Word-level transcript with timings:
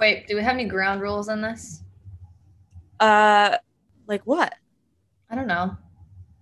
Wait, 0.00 0.26
do 0.28 0.36
we 0.36 0.42
have 0.42 0.54
any 0.54 0.64
ground 0.64 1.00
rules 1.00 1.28
on 1.28 1.42
this? 1.42 1.82
Uh, 3.00 3.56
like 4.06 4.22
what? 4.24 4.54
I 5.30 5.34
don't 5.34 5.46
know. 5.46 5.76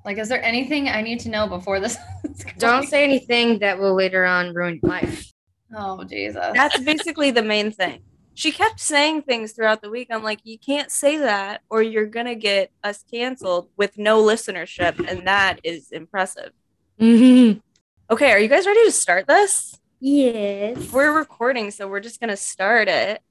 Like, 0.05 0.19
is 0.19 0.29
there 0.29 0.43
anything 0.45 0.89
I 0.89 1.03
need 1.03 1.21
to 1.21 1.29
know 1.29 1.49
before 1.49 1.81
this? 1.81 1.97
Don't 2.59 2.87
say 2.87 3.03
anything 3.03 3.59
that 3.59 3.79
will 3.79 3.95
later 3.95 4.25
on 4.25 4.55
ruin 4.55 4.79
your 4.83 4.91
life. 4.91 5.33
Oh 5.75 6.05
Jesus. 6.05 6.53
That's 6.55 6.79
basically 6.79 7.33
the 7.33 7.43
main 7.43 7.73
thing. 7.73 8.03
She 8.35 8.53
kept 8.53 8.79
saying 8.79 9.23
things 9.23 9.53
throughout 9.53 9.83
the 9.83 9.91
week. 9.91 10.09
I'm 10.11 10.23
like, 10.23 10.41
you 10.45 10.59
can't 10.59 10.91
say 10.91 11.17
that, 11.17 11.63
or 11.71 11.83
you're 11.83 12.07
gonna 12.07 12.35
get 12.35 12.71
us 12.85 13.03
canceled 13.11 13.71
with 13.77 13.99
no 13.99 14.23
listenership, 14.23 15.09
and 15.09 15.27
that 15.27 15.59
is 15.65 15.91
impressive. 15.91 16.53
Okay, 17.01 18.31
are 18.31 18.39
you 18.39 18.49
guys 18.49 18.67
ready 18.67 18.85
to 18.85 18.93
start 18.93 19.27
this? 19.27 19.81
Yes. 19.99 20.93
We're 20.93 21.17
recording, 21.17 21.71
so 21.71 21.89
we're 21.89 22.01
just 22.01 22.21
gonna 22.21 22.37
start 22.37 22.89
it. 22.89 23.23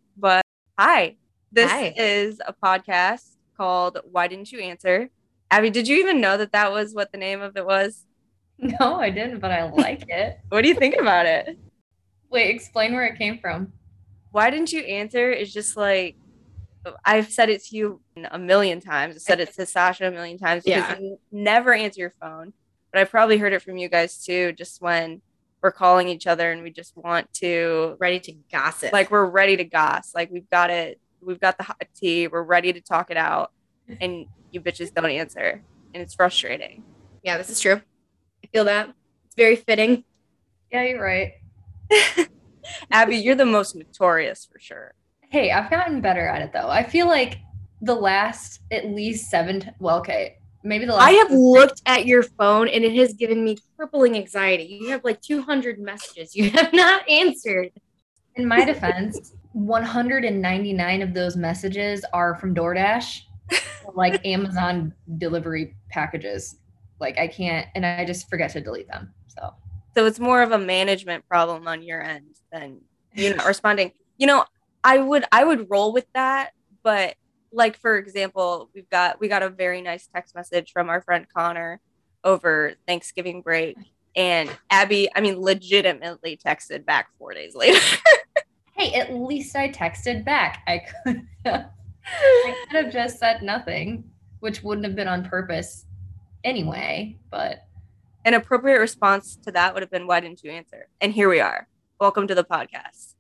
Hi, 0.78 1.16
this 1.52 1.72
Hi. 1.72 1.94
is 1.96 2.40
a 2.46 2.54
podcast 2.54 3.36
called 3.58 4.00
"Why 4.12 4.28
Didn't 4.28 4.52
You 4.52 4.60
Answer." 4.60 5.10
Abby, 5.52 5.70
did 5.70 5.88
you 5.88 5.98
even 5.98 6.20
know 6.20 6.38
that 6.38 6.52
that 6.52 6.72
was 6.72 6.94
what 6.94 7.12
the 7.12 7.18
name 7.18 7.42
of 7.42 7.56
it 7.56 7.66
was? 7.66 8.04
no, 8.58 8.96
I 9.00 9.10
didn't, 9.10 9.40
but 9.40 9.52
I 9.52 9.70
like 9.72 10.04
it. 10.10 10.40
What 10.50 10.62
do 10.64 10.68
you 10.68 10.76
think 10.76 10.96
about 11.00 11.26
it? 11.26 11.58
Wait, 12.30 12.54
explain 12.54 12.94
where 12.94 13.06
it 13.06 13.18
came 13.18 13.38
from. 13.40 13.72
why 14.32 14.50
didn't 14.50 14.74
you 14.74 14.82
answer 14.82 15.32
is 15.32 15.54
just 15.54 15.78
like 15.78 16.18
I've 17.04 17.32
said 17.32 17.50
it 17.50 17.64
to 17.66 17.76
you 17.76 18.02
a 18.30 18.38
million 18.38 18.80
times. 18.82 19.16
I 19.16 19.20
said 19.20 19.40
it 19.40 19.54
to 19.56 19.66
Sasha 19.66 20.08
a 20.08 20.12
million 20.12 20.38
times 20.38 20.64
because 20.66 20.88
Yeah. 20.90 21.00
you 21.00 21.18
never 21.32 21.74
answer 21.74 22.00
your 22.02 22.14
phone. 22.22 22.54
But 22.92 23.02
I 23.02 23.06
probably 23.06 23.38
heard 23.38 23.54
it 23.54 23.62
from 23.64 23.78
you 23.78 23.90
guys 23.90 24.24
too, 24.24 24.52
just 24.54 24.82
when 24.82 25.22
we're 25.66 25.72
calling 25.72 26.08
each 26.10 26.28
other 26.28 26.52
and 26.52 26.62
we 26.62 26.70
just 26.70 26.96
want 26.96 27.26
to 27.34 27.96
Ready 28.00 28.20
to 28.20 28.34
gossip. 28.52 28.94
like 28.94 29.10
we're 29.10 29.26
ready 29.26 29.58
to 29.58 29.64
goss. 29.64 30.14
Like 30.14 30.30
we've 30.30 30.48
got 30.52 30.70
it, 30.70 31.02
we've 31.22 31.40
got 31.40 31.58
the 31.58 31.64
hot 31.64 31.82
tea, 31.96 32.28
we're 32.28 32.44
ready 32.44 32.72
to 32.72 32.82
talk 32.82 33.10
it 33.10 33.18
out, 33.18 33.52
and 34.00 34.28
you 34.52 34.62
bitches 34.62 34.94
don't 34.94 35.10
answer. 35.10 35.64
And 35.96 36.04
it's 36.04 36.14
frustrating. 36.14 36.84
yeah, 37.24 37.40
this 37.40 37.50
is 37.50 37.60
true. 37.60 37.82
I 38.44 38.48
feel 38.54 38.66
that. 38.66 38.94
It's 39.26 39.36
very 39.36 39.56
fitting. 39.56 40.04
Yeah, 40.72 40.84
you're 40.84 41.02
right. 41.02 41.32
Abby, 42.92 43.18
you're 43.18 43.34
the 43.34 43.44
most 43.46 43.76
notorious 43.76 44.48
for 44.52 44.60
sure. 44.60 44.94
Hey, 45.30 45.50
I've 45.50 45.72
gotten 45.72 46.00
better 46.00 46.28
at 46.28 46.44
it 46.44 46.54
though. 46.54 46.70
I 46.70 46.84
feel 46.84 47.08
like 47.08 47.40
the 47.82 47.96
last 47.96 48.62
at 48.70 48.86
least 48.86 49.32
seven. 49.32 49.62
T- 49.62 49.70
well, 49.80 49.98
okay, 49.98 50.38
maybe 50.66 50.86
the 50.86 50.94
last. 50.94 51.08
I 51.08 51.12
have 51.12 51.32
looked 51.32 51.82
at 51.86 52.06
your 52.06 52.24
phone 52.24 52.68
and 52.68 52.84
it 52.84 52.94
has 52.96 53.14
given 53.14 53.44
me 53.44 53.58
crippling 53.78 54.18
anxiety. 54.18 54.64
You 54.64 54.90
have 54.90 55.04
like 55.04 55.22
200 55.22 55.80
messages 55.80 56.36
you 56.36 56.50
have 56.52 56.74
not 56.74 57.08
answered. 57.10 57.72
In 58.36 58.46
my 58.48 58.66
defense, 58.66 59.34
199 59.54 61.02
of 61.02 61.14
those 61.14 61.38
messages 61.38 62.04
are 62.12 62.36
from 62.36 62.54
DoorDash, 62.54 63.22
or, 63.86 63.94
like 63.96 64.26
Amazon 64.26 64.94
delivery 65.18 65.76
packages. 65.90 66.58
Like 67.00 67.18
I 67.18 67.28
can't, 67.28 67.68
and 67.76 67.86
I 67.86 68.04
just 68.04 68.30
forget 68.30 68.52
to 68.52 68.62
delete 68.62 68.88
them. 68.88 69.14
So 69.28 69.54
So 69.96 70.06
it's 70.06 70.20
more 70.20 70.42
of 70.42 70.52
a 70.52 70.58
management 70.58 71.26
problem 71.30 71.68
on 71.68 71.82
your 71.82 72.02
end 72.02 72.36
than 72.52 72.82
you 73.14 73.34
not 73.36 73.46
responding. 73.46 73.92
You 74.18 74.28
know, 74.28 74.46
I 74.84 74.98
would 74.98 75.26
I 75.32 75.44
would 75.44 75.70
roll 75.70 75.94
with 75.94 76.06
that, 76.14 76.52
but 76.84 77.16
like 77.56 77.80
for 77.80 77.98
example, 77.98 78.70
we've 78.76 78.90
got 78.90 79.20
we 79.20 79.28
got 79.28 79.42
a 79.42 79.50
very 79.50 79.82
nice 79.82 80.08
text 80.14 80.36
message 80.36 80.72
from 80.72 80.90
our 80.90 81.02
friend 81.02 81.26
Connor 81.34 81.80
over 82.24 82.74
Thanksgiving 82.88 83.42
break. 83.42 83.78
And 84.16 84.50
Abby, 84.70 85.10
I 85.16 85.22
mean, 85.22 85.40
legitimately 85.40 86.38
texted 86.46 86.86
back 86.86 87.10
four 87.18 87.34
days 87.34 87.56
later. 87.56 87.80
hey, 88.74 88.94
at 88.94 89.14
least 89.14 89.56
I 89.56 89.70
texted 89.70 90.24
back. 90.24 90.64
I 90.68 90.82
could, 91.04 91.28
I 91.46 91.66
could 92.70 92.86
have 92.86 92.94
just 92.94 93.20
said 93.20 93.42
nothing, 93.42 94.10
which 94.40 94.64
wouldn't 94.64 94.86
have 94.86 94.96
been 94.96 95.08
on 95.08 95.26
purpose 95.26 95.86
anyway. 96.44 97.18
But 97.30 97.66
An 98.24 98.34
appropriate 98.34 98.80
response 98.80 99.38
to 99.44 99.52
that 99.52 99.74
would 99.74 99.84
have 99.84 99.92
been, 99.92 100.08
"Why 100.08 100.20
didn't 100.20 100.44
you 100.44 100.52
answer?" 100.52 100.88
And 101.02 101.14
here 101.14 101.30
we 101.30 101.40
are. 101.40 101.68
Welcome 102.00 102.28
to 102.28 102.36
the 102.36 102.44
podcast. 102.44 103.16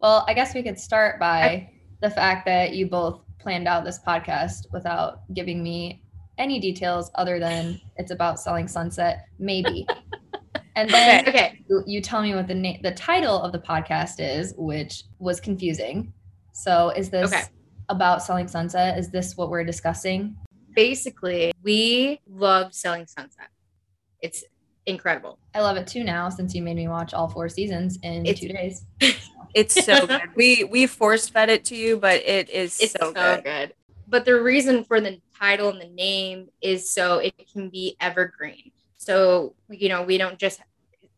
well, 0.00 0.24
I 0.28 0.34
guess 0.34 0.54
we 0.54 0.62
could 0.62 0.78
start 0.78 1.18
by 1.20 1.70
the 2.00 2.10
fact 2.10 2.46
that 2.46 2.72
you 2.74 2.86
both 2.86 3.20
planned 3.38 3.68
out 3.68 3.84
this 3.84 3.98
podcast 4.06 4.66
without 4.72 5.20
giving 5.34 5.62
me 5.62 6.02
any 6.38 6.58
details 6.58 7.10
other 7.16 7.38
than 7.38 7.80
it's 7.96 8.10
about 8.10 8.40
selling 8.40 8.68
sunset, 8.68 9.26
maybe. 9.38 9.86
And 10.76 10.88
then 10.88 11.28
Okay. 11.28 11.60
you- 11.68 11.82
you 11.86 12.00
tell 12.00 12.22
me 12.22 12.34
what 12.34 12.46
the 12.46 12.54
name 12.54 12.80
the 12.82 12.92
title 12.92 13.42
of 13.42 13.52
the 13.52 13.58
podcast 13.58 14.14
is 14.20 14.54
which 14.56 15.02
was 15.18 15.40
confusing 15.40 16.12
so 16.52 16.90
is 16.90 17.10
this 17.10 17.30
Okay. 17.32 17.42
about 17.90 18.22
selling 18.22 18.46
sunset 18.48 18.96
is 18.96 19.10
this 19.10 19.36
what 19.36 19.50
we're 19.50 19.64
discussing 19.64 20.36
Basically, 20.74 21.52
we 21.64 22.20
love 22.28 22.72
selling 22.72 23.06
sunset. 23.06 23.48
It's 24.22 24.44
incredible. 24.86 25.38
i 25.54 25.60
love 25.60 25.76
it 25.76 25.86
too 25.88 26.04
now 26.04 26.28
since 26.30 26.54
you 26.54 26.62
made 26.62 26.76
me 26.76 26.88
watch 26.88 27.12
all 27.12 27.28
four 27.28 27.48
seasons 27.48 27.98
in 28.02 28.24
It's- 28.24 28.40
two 28.40 28.48
days 28.48 28.86
It's 29.54 29.84
so 29.84 30.06
good. 30.06 30.22
We 30.34 30.64
we 30.64 30.86
force 30.86 31.28
fed 31.28 31.48
it 31.48 31.64
to 31.66 31.76
you, 31.76 31.96
but 31.98 32.22
it 32.24 32.50
is 32.50 32.78
It's 32.80 32.92
so, 32.92 33.12
good. 33.12 33.44
good. 33.44 33.74
But 34.08 34.24
the 34.24 34.40
reason 34.40 34.84
for 34.84 35.00
the 35.00 35.20
title 35.38 35.68
and 35.70 35.80
the 35.80 35.88
name 35.88 36.48
is 36.60 36.90
so 36.90 37.18
it 37.18 37.34
can 37.52 37.68
be 37.68 37.96
evergreen. 38.00 38.72
So, 38.98 39.54
you 39.70 39.88
know, 39.88 40.02
we 40.02 40.18
don't 40.18 40.38
just 40.38 40.60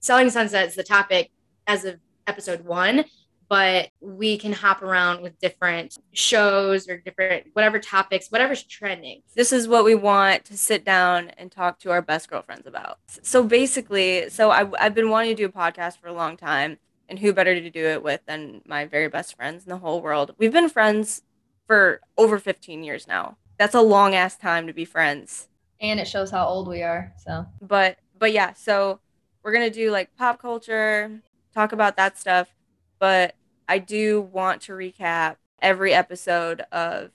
selling 0.00 0.30
sunset 0.30 0.68
is 0.68 0.74
the 0.74 0.82
topic 0.84 1.30
as 1.66 1.84
of 1.84 1.98
episode 2.26 2.64
one, 2.64 3.04
but 3.48 3.88
we 4.00 4.36
can 4.38 4.52
hop 4.52 4.82
around 4.82 5.22
with 5.22 5.38
different 5.40 5.98
shows 6.12 6.88
or 6.88 6.98
different 6.98 7.46
whatever 7.54 7.78
topics, 7.78 8.28
whatever's 8.28 8.62
trending. 8.62 9.22
this 9.34 9.52
is 9.52 9.66
what 9.68 9.84
we 9.84 9.94
want 9.94 10.44
to 10.44 10.56
sit 10.56 10.84
down 10.84 11.30
and 11.38 11.50
talk 11.50 11.78
to 11.80 11.90
our 11.90 12.02
best 12.02 12.28
girlfriends 12.30 12.66
about. 12.66 12.98
So 13.22 13.42
basically, 13.42 14.28
so 14.30 14.50
I, 14.50 14.68
I've 14.78 14.94
been 14.94 15.10
wanting 15.10 15.30
to 15.36 15.42
do 15.42 15.46
a 15.46 15.48
podcast 15.48 15.98
for 15.98 16.08
a 16.08 16.12
long 16.12 16.36
time, 16.36 16.78
and 17.08 17.18
who 17.18 17.32
better 17.32 17.54
to 17.54 17.70
do 17.70 17.84
it 17.84 18.02
with 18.02 18.20
than 18.26 18.62
my 18.66 18.84
very 18.86 19.08
best 19.08 19.36
friends 19.36 19.64
in 19.64 19.70
the 19.70 19.78
whole 19.78 20.00
world? 20.00 20.34
We've 20.38 20.52
been 20.52 20.68
friends 20.68 21.22
for 21.66 22.00
over 22.16 22.38
15 22.38 22.82
years 22.84 23.06
now. 23.06 23.36
That's 23.58 23.74
a 23.74 23.80
long 23.80 24.14
ass 24.14 24.36
time 24.36 24.66
to 24.66 24.72
be 24.72 24.84
friends. 24.84 25.48
and 25.80 25.98
it 26.00 26.06
shows 26.06 26.30
how 26.30 26.46
old 26.46 26.68
we 26.68 26.82
are 26.82 27.12
so 27.18 27.46
But 27.60 27.98
but 28.18 28.32
yeah, 28.32 28.52
so 28.52 29.00
we're 29.42 29.52
gonna 29.52 29.70
do 29.70 29.90
like 29.90 30.14
pop 30.16 30.40
culture, 30.40 31.20
talk 31.54 31.72
about 31.72 31.96
that 31.96 32.18
stuff. 32.18 32.54
But 32.98 33.34
I 33.68 33.78
do 33.78 34.20
want 34.20 34.62
to 34.62 34.72
recap 34.72 35.36
every 35.60 35.92
episode 35.94 36.60
of 36.72 37.10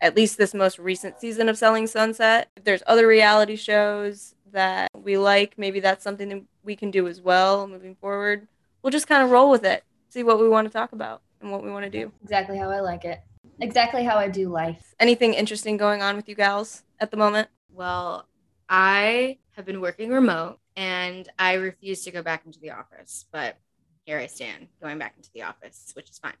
at 0.00 0.16
least 0.16 0.38
this 0.38 0.54
most 0.54 0.78
recent 0.78 1.20
season 1.20 1.48
of 1.48 1.58
Selling 1.58 1.86
Sunset. 1.86 2.48
If 2.56 2.64
there's 2.64 2.82
other 2.86 3.06
reality 3.06 3.56
shows 3.56 4.34
that 4.52 4.88
we 4.94 5.18
like, 5.18 5.58
maybe 5.58 5.80
that's 5.80 6.04
something 6.04 6.28
that 6.28 6.42
we 6.62 6.76
can 6.76 6.90
do 6.90 7.06
as 7.08 7.20
well 7.20 7.66
moving 7.66 7.94
forward. 7.96 8.46
We'll 8.88 8.92
just 8.92 9.06
kind 9.06 9.22
of 9.22 9.30
roll 9.30 9.50
with 9.50 9.66
it, 9.66 9.84
see 10.08 10.22
what 10.22 10.40
we 10.40 10.48
want 10.48 10.66
to 10.66 10.72
talk 10.72 10.92
about 10.92 11.20
and 11.42 11.52
what 11.52 11.62
we 11.62 11.70
want 11.70 11.84
to 11.84 11.90
do. 11.90 12.10
exactly 12.22 12.56
how 12.56 12.70
i 12.70 12.80
like 12.80 13.04
it 13.04 13.20
exactly 13.60 14.02
how 14.02 14.16
i 14.16 14.28
do 14.30 14.48
life 14.48 14.94
Anything 14.98 15.34
interesting 15.34 15.76
going 15.76 16.00
on 16.00 16.16
with 16.16 16.26
you 16.26 16.34
gals 16.34 16.84
at 16.98 17.10
the 17.10 17.18
moment? 17.18 17.48
Well, 17.70 18.26
I 18.66 19.36
have 19.56 19.66
been 19.66 19.82
working 19.82 20.08
remote 20.08 20.58
and 20.74 21.28
I 21.38 21.52
refuse 21.56 22.02
to 22.04 22.10
go 22.10 22.22
back 22.22 22.46
into 22.46 22.60
the 22.60 22.70
office, 22.70 23.26
but 23.30 23.58
here 24.06 24.16
I 24.18 24.26
stand 24.26 24.68
going 24.80 24.98
back 24.98 25.12
into 25.18 25.28
the 25.34 25.42
office, 25.42 25.90
which 25.92 26.08
is 26.08 26.18
fine. 26.18 26.32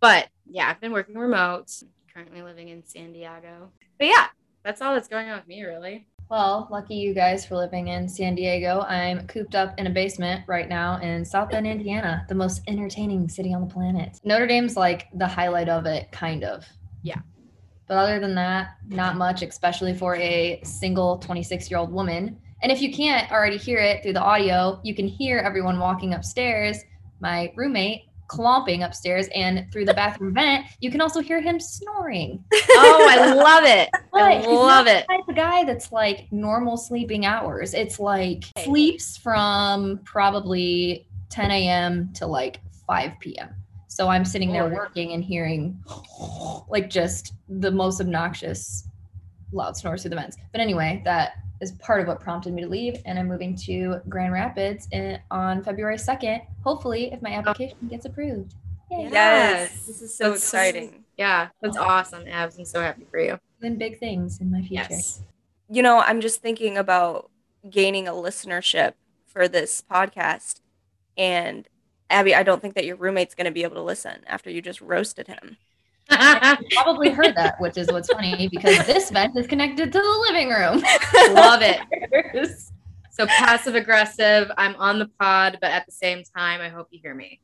But 0.00 0.28
yeah, 0.46 0.70
I've 0.70 0.80
been 0.80 0.92
working 0.92 1.16
remote, 1.18 1.70
currently 2.14 2.40
living 2.40 2.70
in 2.70 2.82
San 2.86 3.12
Diego. 3.12 3.72
But 3.98 4.06
yeah, 4.06 4.28
that's 4.64 4.80
all 4.80 4.94
that's 4.94 5.06
going 5.08 5.28
on 5.28 5.36
with 5.36 5.48
me, 5.48 5.64
really. 5.64 6.06
Well 6.30 6.68
lucky 6.70 6.94
you 6.94 7.12
guys 7.12 7.44
for 7.44 7.56
living 7.56 7.88
in 7.88 8.08
san 8.08 8.34
diego 8.34 8.80
i'm 8.82 9.26
cooped 9.26 9.54
up 9.54 9.78
in 9.78 9.86
a 9.86 9.90
basement 9.90 10.42
right 10.46 10.68
now 10.68 10.98
in 11.00 11.24
south 11.24 11.50
bend 11.50 11.66
indiana 11.66 12.24
the 12.28 12.34
most 12.34 12.62
entertaining 12.68 13.28
city 13.28 13.52
on 13.52 13.60
the 13.60 13.66
planet 13.66 14.20
notre 14.24 14.46
dame's 14.46 14.76
like 14.76 15.08
the 15.14 15.26
highlight 15.26 15.68
of 15.68 15.86
it 15.86 16.10
kind 16.12 16.44
of 16.44 16.64
Yeah. 17.02 17.20
But 17.88 17.96
other 17.98 18.20
than 18.20 18.36
that, 18.36 18.76
not 18.86 19.16
much, 19.16 19.42
especially 19.42 19.94
for 19.94 20.14
a 20.14 20.60
single 20.62 21.18
26 21.18 21.70
year 21.70 21.80
old 21.80 21.92
woman. 21.92 22.38
And 22.62 22.70
if 22.70 22.80
you 22.80 22.92
can't 22.92 23.30
already 23.32 23.56
hear 23.56 23.78
it 23.78 24.02
through 24.02 24.12
the 24.12 24.22
audio, 24.22 24.80
you 24.84 24.94
can 24.94 25.08
hear 25.08 25.38
everyone 25.38 25.78
walking 25.80 26.14
upstairs, 26.14 26.78
my 27.18 27.52
roommate 27.56 28.02
clomping 28.30 28.84
upstairs, 28.84 29.26
and 29.34 29.66
through 29.72 29.84
the 29.84 29.92
bathroom 29.92 30.32
vent, 30.32 30.64
you 30.78 30.88
can 30.88 31.00
also 31.00 31.20
hear 31.20 31.40
him 31.40 31.58
snoring. 31.58 32.44
Oh, 32.52 33.06
I 33.10 33.34
love 33.34 33.64
it. 33.64 33.90
I 34.14 34.38
love 34.46 34.86
it. 34.86 35.04
the 35.08 35.16
type 35.16 35.28
of 35.28 35.34
guy 35.34 35.64
that's 35.64 35.90
like 35.90 36.28
normal 36.30 36.76
sleeping 36.76 37.26
hours. 37.26 37.74
It's 37.74 37.98
like 37.98 38.44
sleeps 38.58 39.16
from 39.16 39.98
probably 40.04 41.08
10 41.30 41.50
a.m. 41.50 42.12
to 42.14 42.26
like 42.26 42.60
5 42.86 43.12
p.m. 43.18 43.52
So 43.88 44.06
I'm 44.06 44.24
sitting 44.24 44.52
there 44.52 44.64
oh. 44.64 44.68
working 44.68 45.12
and 45.12 45.24
hearing 45.24 45.82
like 46.68 46.88
just 46.88 47.34
the 47.48 47.72
most 47.72 48.00
obnoxious 48.00 48.86
loud 49.50 49.76
snores 49.76 50.02
through 50.02 50.10
the 50.10 50.16
vents. 50.16 50.36
But 50.52 50.60
anyway, 50.60 51.02
that 51.04 51.32
is 51.60 51.72
part 51.72 52.00
of 52.00 52.06
what 52.06 52.20
prompted 52.20 52.52
me 52.52 52.62
to 52.62 52.68
leave. 52.68 53.00
And 53.04 53.18
I'm 53.18 53.28
moving 53.28 53.56
to 53.66 54.00
Grand 54.08 54.32
Rapids 54.32 54.88
in, 54.92 55.18
on 55.30 55.62
February 55.62 55.96
2nd, 55.96 56.42
hopefully, 56.64 57.12
if 57.12 57.20
my 57.22 57.30
application 57.32 57.76
gets 57.88 58.06
approved. 58.06 58.54
Yes. 58.90 59.86
This 59.86 60.02
is 60.02 60.16
so 60.16 60.24
That's- 60.24 60.42
exciting. 60.42 61.04
Yeah, 61.16 61.48
that's 61.60 61.76
awesome, 61.76 62.26
Abs. 62.26 62.58
I'm 62.58 62.64
so 62.64 62.80
happy 62.80 63.06
for 63.10 63.20
you. 63.20 63.38
Doing 63.60 63.76
big 63.76 63.98
things 63.98 64.40
in 64.40 64.50
my 64.50 64.62
future. 64.62 64.86
Yes. 64.88 65.20
You 65.68 65.82
know, 65.82 66.00
I'm 66.00 66.22
just 66.22 66.40
thinking 66.40 66.78
about 66.78 67.30
gaining 67.68 68.08
a 68.08 68.12
listenership 68.12 68.94
for 69.26 69.46
this 69.46 69.82
podcast. 69.82 70.62
And 71.18 71.68
Abby, 72.08 72.34
I 72.34 72.42
don't 72.42 72.62
think 72.62 72.74
that 72.74 72.86
your 72.86 72.96
roommate's 72.96 73.34
going 73.34 73.44
to 73.44 73.50
be 73.50 73.64
able 73.64 73.76
to 73.76 73.82
listen 73.82 74.22
after 74.26 74.48
you 74.50 74.62
just 74.62 74.80
roasted 74.80 75.26
him. 75.28 75.58
Probably 76.72 77.10
heard 77.10 77.34
that, 77.36 77.60
which 77.60 77.76
is 77.76 77.90
what's 77.90 78.08
funny 78.12 78.48
because 78.48 78.84
this 78.86 79.10
vent 79.10 79.36
is 79.36 79.46
connected 79.46 79.92
to 79.92 79.98
the 79.98 80.26
living 80.28 80.48
room. 80.48 80.82
Love 81.34 81.62
it. 81.62 81.80
So 83.10 83.26
passive 83.26 83.74
aggressive. 83.74 84.50
I'm 84.56 84.74
on 84.76 84.98
the 84.98 85.08
pod, 85.20 85.58
but 85.60 85.70
at 85.70 85.86
the 85.86 85.92
same 85.92 86.22
time, 86.36 86.60
I 86.60 86.68
hope 86.68 86.88
you 86.90 87.00
hear 87.02 87.14
me. 87.14 87.40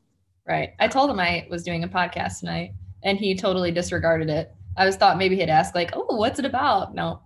Right. 0.46 0.74
I 0.78 0.88
told 0.88 1.10
him 1.10 1.20
I 1.20 1.46
was 1.50 1.62
doing 1.62 1.84
a 1.84 1.88
podcast 1.88 2.40
tonight 2.40 2.72
and 3.02 3.18
he 3.18 3.34
totally 3.34 3.70
disregarded 3.70 4.30
it. 4.30 4.52
I 4.76 4.84
was 4.84 4.96
thought 4.96 5.18
maybe 5.18 5.36
he'd 5.36 5.48
ask, 5.48 5.74
like, 5.74 5.90
oh, 5.94 6.16
what's 6.16 6.38
it 6.38 6.44
about? 6.44 6.94
No. 6.94 7.20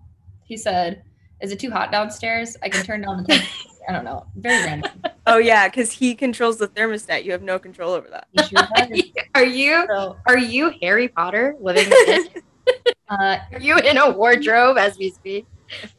He 0.45 0.57
said, 0.57 1.03
Is 1.41 1.53
it 1.53 1.59
too 1.59 1.71
hot 1.71 1.91
downstairs? 1.91 2.57
I 2.63 2.69
can 2.69 2.85
turn 2.85 3.03
down 3.03 3.25
the. 3.25 3.43
I 3.89 3.93
don't 3.93 4.05
know. 4.05 4.27
Very 4.37 4.65
random. 4.65 5.03
Oh, 5.31 5.39
yeah, 5.39 5.69
because 5.69 5.93
he 5.93 6.17
controls 6.17 6.59
the 6.59 6.67
thermostat. 6.67 7.25
You 7.25 7.31
have 7.33 7.43
no 7.43 7.59
control 7.59 7.93
over 7.93 8.09
that. 8.11 8.27
He 8.33 8.43
sure 8.43 8.67
does. 8.75 9.03
Are 9.37 9.45
you 9.45 9.87
So, 9.89 10.17
are 10.27 10.39
you 10.39 10.73
Harry 10.83 11.07
Potter 11.07 11.55
living 11.61 11.87
in 12.09 12.29
uh, 13.09 13.39
Are 13.53 13.61
you 13.61 13.79
in 13.79 13.97
a 13.97 14.11
wardrobe 14.11 14.77
as 14.77 14.99
we 14.99 15.11
speak? 15.11 15.47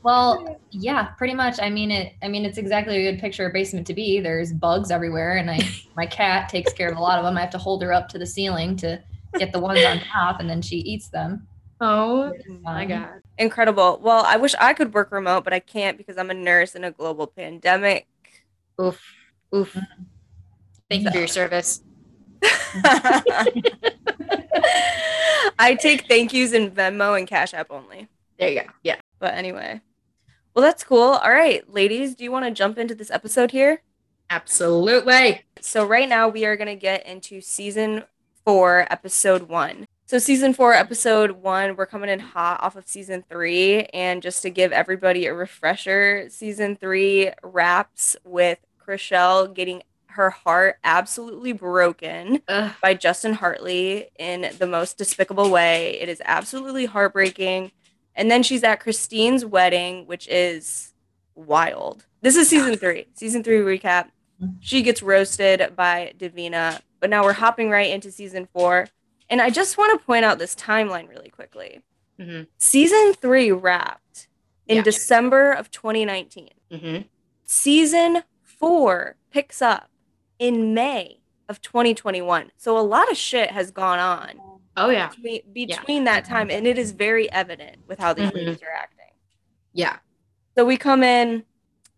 well, 0.03 0.59
yeah, 0.71 1.05
pretty 1.17 1.33
much. 1.33 1.61
I 1.61 1.69
mean 1.69 1.91
it. 1.91 2.13
I 2.21 2.27
mean 2.27 2.43
it's 2.43 2.57
exactly 2.57 3.07
a 3.07 3.11
good 3.11 3.21
picture 3.21 3.45
of 3.45 3.51
a 3.51 3.53
basement 3.53 3.87
to 3.87 3.93
be. 3.93 4.19
There's 4.19 4.51
bugs 4.51 4.91
everywhere, 4.91 5.37
and 5.37 5.49
I 5.49 5.59
my 5.95 6.05
cat 6.05 6.49
takes 6.49 6.73
care 6.73 6.89
of 6.89 6.97
a 6.97 7.01
lot 7.01 7.17
of 7.17 7.23
them. 7.23 7.37
I 7.37 7.41
have 7.41 7.51
to 7.51 7.57
hold 7.57 7.81
her 7.83 7.93
up 7.93 8.09
to 8.09 8.17
the 8.17 8.27
ceiling 8.27 8.75
to 8.77 9.01
get 9.39 9.53
the 9.53 9.59
ones 9.61 9.83
on 9.85 9.99
top, 9.99 10.41
and 10.41 10.49
then 10.49 10.61
she 10.61 10.77
eats 10.77 11.07
them. 11.07 11.47
Oh 11.79 12.33
my 12.61 12.85
god. 12.85 13.21
Incredible. 13.37 13.99
Well, 14.03 14.25
I 14.27 14.35
wish 14.35 14.53
I 14.59 14.73
could 14.73 14.93
work 14.93 15.09
remote, 15.09 15.45
but 15.45 15.53
I 15.53 15.59
can't 15.59 15.97
because 15.97 16.17
I'm 16.17 16.29
a 16.29 16.33
nurse 16.33 16.75
in 16.75 16.83
a 16.83 16.91
global 16.91 17.27
pandemic. 17.27 18.07
Oof. 18.79 19.01
Oof. 19.53 19.73
Mm-hmm. 19.73 20.03
Thank 20.89 21.03
you 21.03 21.11
for 21.11 21.17
your 21.17 21.27
service. 21.27 21.81
I 25.59 25.75
take 25.75 26.07
thank 26.07 26.33
yous 26.33 26.53
in 26.53 26.71
Venmo 26.71 27.17
and 27.17 27.27
Cash 27.27 27.53
App 27.53 27.67
only. 27.69 28.07
There 28.37 28.49
you 28.49 28.61
go. 28.61 28.67
Yeah. 28.83 28.97
But 29.19 29.35
anyway. 29.35 29.81
Well, 30.53 30.63
that's 30.63 30.83
cool. 30.83 31.13
All 31.13 31.31
right, 31.31 31.71
ladies, 31.71 32.15
do 32.15 32.23
you 32.25 32.31
want 32.31 32.45
to 32.45 32.51
jump 32.51 32.77
into 32.77 32.93
this 32.93 33.09
episode 33.09 33.51
here? 33.51 33.81
Absolutely. 34.29 35.43
So, 35.61 35.85
right 35.85 36.09
now, 36.09 36.27
we 36.27 36.45
are 36.45 36.57
going 36.57 36.67
to 36.67 36.75
get 36.75 37.05
into 37.05 37.39
season 37.39 38.03
four, 38.43 38.85
episode 38.89 39.43
one. 39.43 39.85
So, 40.07 40.19
season 40.19 40.53
four, 40.53 40.73
episode 40.73 41.31
one, 41.31 41.75
we're 41.77 41.85
coming 41.85 42.09
in 42.09 42.19
hot 42.19 42.61
off 42.61 42.75
of 42.75 42.85
season 42.87 43.23
three. 43.29 43.83
And 43.93 44.21
just 44.21 44.41
to 44.41 44.49
give 44.49 44.73
everybody 44.73 45.25
a 45.25 45.33
refresher, 45.33 46.27
season 46.29 46.75
three 46.75 47.31
wraps 47.43 48.17
with 48.25 48.59
Chrishell 48.91 49.53
getting 49.53 49.81
her 50.07 50.29
heart 50.29 50.77
absolutely 50.83 51.53
broken 51.53 52.41
Ugh. 52.49 52.71
by 52.81 52.93
Justin 52.93 53.33
Hartley 53.33 54.09
in 54.19 54.51
the 54.57 54.67
most 54.67 54.97
despicable 54.97 55.49
way. 55.49 55.97
It 56.01 56.09
is 56.09 56.21
absolutely 56.25 56.85
heartbreaking. 56.85 57.71
And 58.13 58.29
then 58.29 58.43
she's 58.43 58.63
at 58.63 58.81
Christine's 58.81 59.45
wedding, 59.45 60.05
which 60.07 60.27
is 60.27 60.93
wild. 61.35 62.05
This 62.21 62.35
is 62.35 62.49
season 62.49 62.75
three. 62.75 63.07
Season 63.13 63.41
three 63.41 63.59
recap. 63.59 64.09
She 64.59 64.81
gets 64.81 65.01
roasted 65.01 65.75
by 65.77 66.13
Davina. 66.17 66.81
But 66.99 67.09
now 67.09 67.23
we're 67.23 67.33
hopping 67.33 67.69
right 67.69 67.89
into 67.89 68.11
season 68.11 68.49
four. 68.53 68.87
And 69.29 69.41
I 69.41 69.49
just 69.49 69.77
want 69.77 69.97
to 69.97 70.05
point 70.05 70.25
out 70.25 70.39
this 70.39 70.55
timeline 70.55 71.07
really 71.07 71.29
quickly. 71.29 71.81
Mhm. 72.19 72.47
Season 72.57 73.13
three 73.13 73.49
wrapped 73.51 74.27
in 74.67 74.77
Yeah. 74.77 74.83
December 74.83 75.53
of 75.53 75.71
2019. 75.71 76.49
Mm-hmm. 76.69 77.03
Season 77.45 78.23
four 78.61 79.15
picks 79.31 79.61
up 79.61 79.89
in 80.39 80.73
May 80.73 81.19
of 81.49 81.61
2021. 81.61 82.51
So 82.55 82.77
a 82.77 82.79
lot 82.79 83.11
of 83.11 83.17
shit 83.17 83.51
has 83.51 83.71
gone 83.71 83.99
on 83.99 84.39
Oh 84.77 84.89
yeah. 84.89 85.09
between, 85.09 85.41
between 85.51 86.03
that 86.05 86.23
time, 86.23 86.49
and 86.49 86.65
it 86.65 86.77
is 86.77 86.91
very 86.91 87.29
evident 87.31 87.77
with 87.87 87.99
how 87.99 88.13
these 88.13 88.29
Mhm. 88.29 88.35
ladies 88.35 88.63
are 88.63 88.71
acting. 88.73 88.97
Yeah. 89.73 89.97
So 90.57 90.63
we 90.63 90.77
come 90.77 91.03
in, 91.03 91.43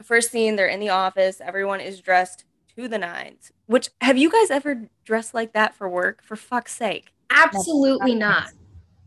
first 0.01 0.31
scene, 0.31 0.55
they're 0.55 0.67
in 0.67 0.79
the 0.79 0.89
office. 0.89 1.39
Everyone 1.41 1.79
is 1.79 2.01
dressed 2.01 2.45
to 2.75 2.87
the 2.87 2.97
nines. 2.97 3.51
Which 3.67 3.89
have 4.01 4.17
you 4.17 4.31
guys 4.31 4.49
ever 4.49 4.89
dressed 5.05 5.33
like 5.33 5.53
that 5.53 5.75
for 5.75 5.87
work? 5.87 6.23
For 6.23 6.35
fuck's 6.35 6.73
sake. 6.75 7.11
Absolutely 7.29 8.15
not. 8.15 8.51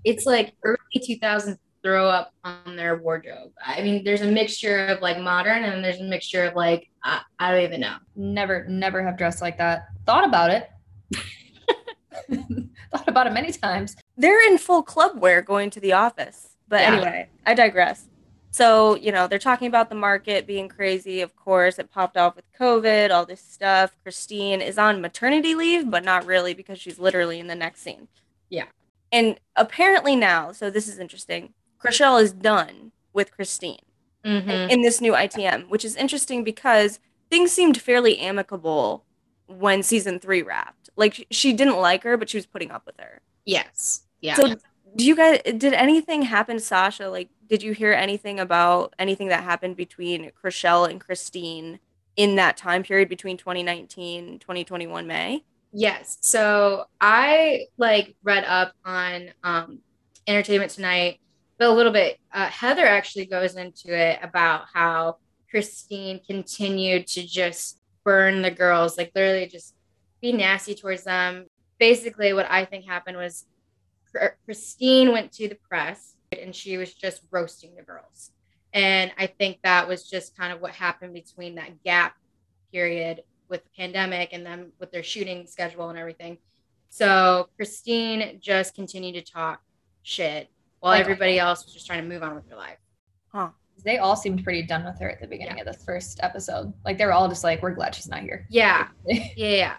It's 0.04 0.26
like 0.26 0.54
early 0.62 0.78
2000s 1.04 1.58
throw 1.86 2.08
up 2.08 2.32
on 2.42 2.74
their 2.74 2.96
wardrobe. 2.96 3.52
I 3.64 3.80
mean, 3.80 4.02
there's 4.02 4.22
a 4.22 4.26
mixture 4.26 4.88
of 4.88 5.00
like 5.02 5.20
modern 5.20 5.62
and 5.62 5.84
there's 5.84 6.00
a 6.00 6.04
mixture 6.04 6.44
of 6.44 6.56
like, 6.56 6.90
I, 7.04 7.20
I 7.38 7.52
don't 7.52 7.62
even 7.62 7.80
know. 7.80 7.94
Never, 8.16 8.66
never 8.68 9.04
have 9.04 9.16
dressed 9.16 9.40
like 9.40 9.56
that. 9.58 9.86
Thought 10.04 10.24
about 10.26 10.50
it. 10.50 10.68
Thought 12.92 13.08
about 13.08 13.28
it 13.28 13.32
many 13.32 13.52
times. 13.52 13.94
they're 14.16 14.44
in 14.50 14.58
full 14.58 14.82
club 14.82 15.20
wear 15.20 15.42
going 15.42 15.70
to 15.70 15.80
the 15.80 15.92
office. 15.92 16.56
But 16.66 16.80
Yeah. 16.80 16.92
anyway, 16.94 17.28
I 17.44 17.54
digress. 17.54 18.08
So, 18.50 18.96
you 18.96 19.12
know, 19.12 19.28
they're 19.28 19.38
talking 19.38 19.68
about 19.68 19.88
the 19.88 19.94
market 19.94 20.44
being 20.44 20.68
crazy. 20.68 21.20
Of 21.20 21.36
course, 21.36 21.78
it 21.78 21.92
popped 21.92 22.16
off 22.16 22.34
with 22.34 22.46
COVID, 22.58 23.12
all 23.12 23.26
this 23.26 23.42
stuff. 23.42 23.94
Christine 24.02 24.60
is 24.60 24.76
on 24.76 25.00
maternity 25.00 25.54
leave, 25.54 25.88
but 25.88 26.04
not 26.04 26.26
really 26.26 26.52
because 26.52 26.80
she's 26.80 26.98
literally 26.98 27.38
in 27.38 27.46
the 27.46 27.54
next 27.54 27.82
scene. 27.82 28.08
Yeah. 28.48 28.64
And 29.12 29.38
apparently 29.54 30.16
now, 30.16 30.50
so 30.52 30.68
this 30.68 30.88
is 30.88 30.98
interesting, 30.98 31.52
Chrishell 31.86 32.22
is 32.22 32.32
done 32.32 32.92
with 33.12 33.32
Christine 33.32 33.78
Mm-hmm. 34.24 34.70
in 34.70 34.82
this 34.82 35.00
new 35.00 35.12
ITM, 35.12 35.68
which 35.68 35.84
is 35.84 35.94
interesting 35.94 36.42
because 36.42 36.98
things 37.30 37.52
seemed 37.52 37.80
fairly 37.80 38.18
amicable 38.18 39.04
when 39.46 39.84
season 39.84 40.18
three 40.18 40.42
wrapped. 40.42 40.90
Like 40.96 41.28
she 41.30 41.52
didn't 41.52 41.76
like 41.76 42.02
her, 42.02 42.16
but 42.16 42.28
she 42.28 42.36
was 42.36 42.44
putting 42.44 42.72
up 42.72 42.84
with 42.86 42.96
her. 42.98 43.20
Yes. 43.44 44.02
Yeah. 44.20 44.34
So 44.34 44.56
do 44.96 45.04
you 45.04 45.14
guys 45.14 45.42
did 45.44 45.74
anything 45.74 46.22
happen, 46.22 46.56
to 46.56 46.60
Sasha? 46.60 47.08
Like, 47.08 47.28
did 47.48 47.62
you 47.62 47.72
hear 47.72 47.92
anything 47.92 48.40
about 48.40 48.94
anything 48.98 49.28
that 49.28 49.44
happened 49.44 49.76
between 49.76 50.32
Chrishell 50.42 50.90
and 50.90 51.00
Christine 51.00 51.78
in 52.16 52.34
that 52.36 52.56
time 52.56 52.82
period 52.82 53.08
between 53.08 53.36
2019 53.36 54.40
2021 54.40 55.06
May? 55.06 55.44
Yes. 55.72 56.18
So 56.20 56.86
I 57.00 57.66
like 57.76 58.16
read 58.24 58.44
up 58.44 58.72
on 58.84 59.30
um, 59.44 59.80
Entertainment 60.26 60.72
Tonight, 60.72 61.20
but 61.58 61.68
a 61.68 61.72
little 61.72 61.92
bit. 61.92 62.18
Uh, 62.32 62.46
Heather 62.46 62.86
actually 62.86 63.26
goes 63.26 63.56
into 63.56 63.96
it 63.96 64.18
about 64.22 64.64
how 64.72 65.16
Christine 65.50 66.20
continued 66.26 67.06
to 67.08 67.26
just 67.26 67.80
burn 68.04 68.42
the 68.42 68.50
girls, 68.50 68.98
like 68.98 69.12
literally 69.14 69.46
just 69.46 69.74
be 70.20 70.32
nasty 70.32 70.74
towards 70.74 71.04
them. 71.04 71.46
Basically, 71.78 72.32
what 72.32 72.50
I 72.50 72.64
think 72.64 72.84
happened 72.84 73.16
was 73.16 73.46
Christine 74.44 75.12
went 75.12 75.32
to 75.32 75.48
the 75.48 75.58
press 75.68 76.14
and 76.32 76.54
she 76.54 76.76
was 76.76 76.94
just 76.94 77.22
roasting 77.30 77.74
the 77.74 77.82
girls. 77.82 78.30
And 78.72 79.12
I 79.18 79.26
think 79.26 79.58
that 79.62 79.88
was 79.88 80.08
just 80.08 80.36
kind 80.36 80.52
of 80.52 80.60
what 80.60 80.72
happened 80.72 81.14
between 81.14 81.54
that 81.54 81.82
gap 81.82 82.14
period 82.72 83.22
with 83.48 83.62
the 83.64 83.70
pandemic 83.76 84.30
and 84.32 84.44
then 84.44 84.72
with 84.78 84.90
their 84.90 85.02
shooting 85.02 85.46
schedule 85.46 85.88
and 85.88 85.98
everything. 85.98 86.38
So 86.90 87.48
Christine 87.56 88.38
just 88.40 88.74
continued 88.74 89.14
to 89.14 89.32
talk 89.32 89.60
shit 90.02 90.50
while 90.86 90.92
Like- 90.94 91.00
everybody 91.00 91.38
else 91.40 91.64
was 91.64 91.74
just 91.74 91.84
trying 91.86 92.00
to 92.02 92.08
move 92.08 92.22
on 92.22 92.36
with 92.36 92.48
their 92.48 92.56
life. 92.56 92.78
Huh. 93.28 93.48
They 93.84 93.98
all 93.98 94.14
seemed 94.14 94.42
pretty 94.44 94.62
done 94.62 94.84
with 94.84 94.98
her 95.00 95.10
at 95.10 95.20
the 95.20 95.26
beginning 95.26 95.58
of 95.60 95.66
this 95.66 95.84
first 95.84 96.20
episode. 96.22 96.72
Like 96.84 96.96
they 96.96 97.04
were 97.06 97.12
all 97.12 97.28
just 97.28 97.42
like, 97.44 97.60
"We're 97.60 97.74
glad 97.74 97.94
she's 97.94 98.08
not 98.08 98.20
here." 98.20 98.46
Yeah, 98.48 98.88
yeah, 99.06 99.24
yeah. 99.36 99.76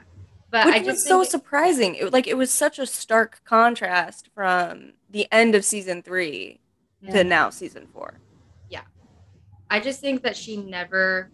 But 0.52 0.66
Which 0.66 0.76
I 0.76 0.80
was 0.80 0.88
just 0.88 1.08
so 1.08 1.22
think, 1.22 1.32
surprising. 1.32 1.96
It, 1.96 2.12
like 2.14 2.28
it 2.28 2.38
was 2.38 2.52
such 2.52 2.78
a 2.78 2.86
stark 2.86 3.42
contrast 3.46 4.30
from 4.36 4.94
the 5.10 5.28
end 5.32 5.56
of 5.56 5.64
season 5.66 6.04
three 6.04 6.60
to 7.10 7.24
now 7.24 7.50
season 7.50 7.88
four. 7.88 8.20
Yeah, 8.70 8.82
I 9.70 9.80
just 9.80 10.02
think 10.02 10.24
that 10.24 10.36
she 10.38 10.58
never. 10.58 11.32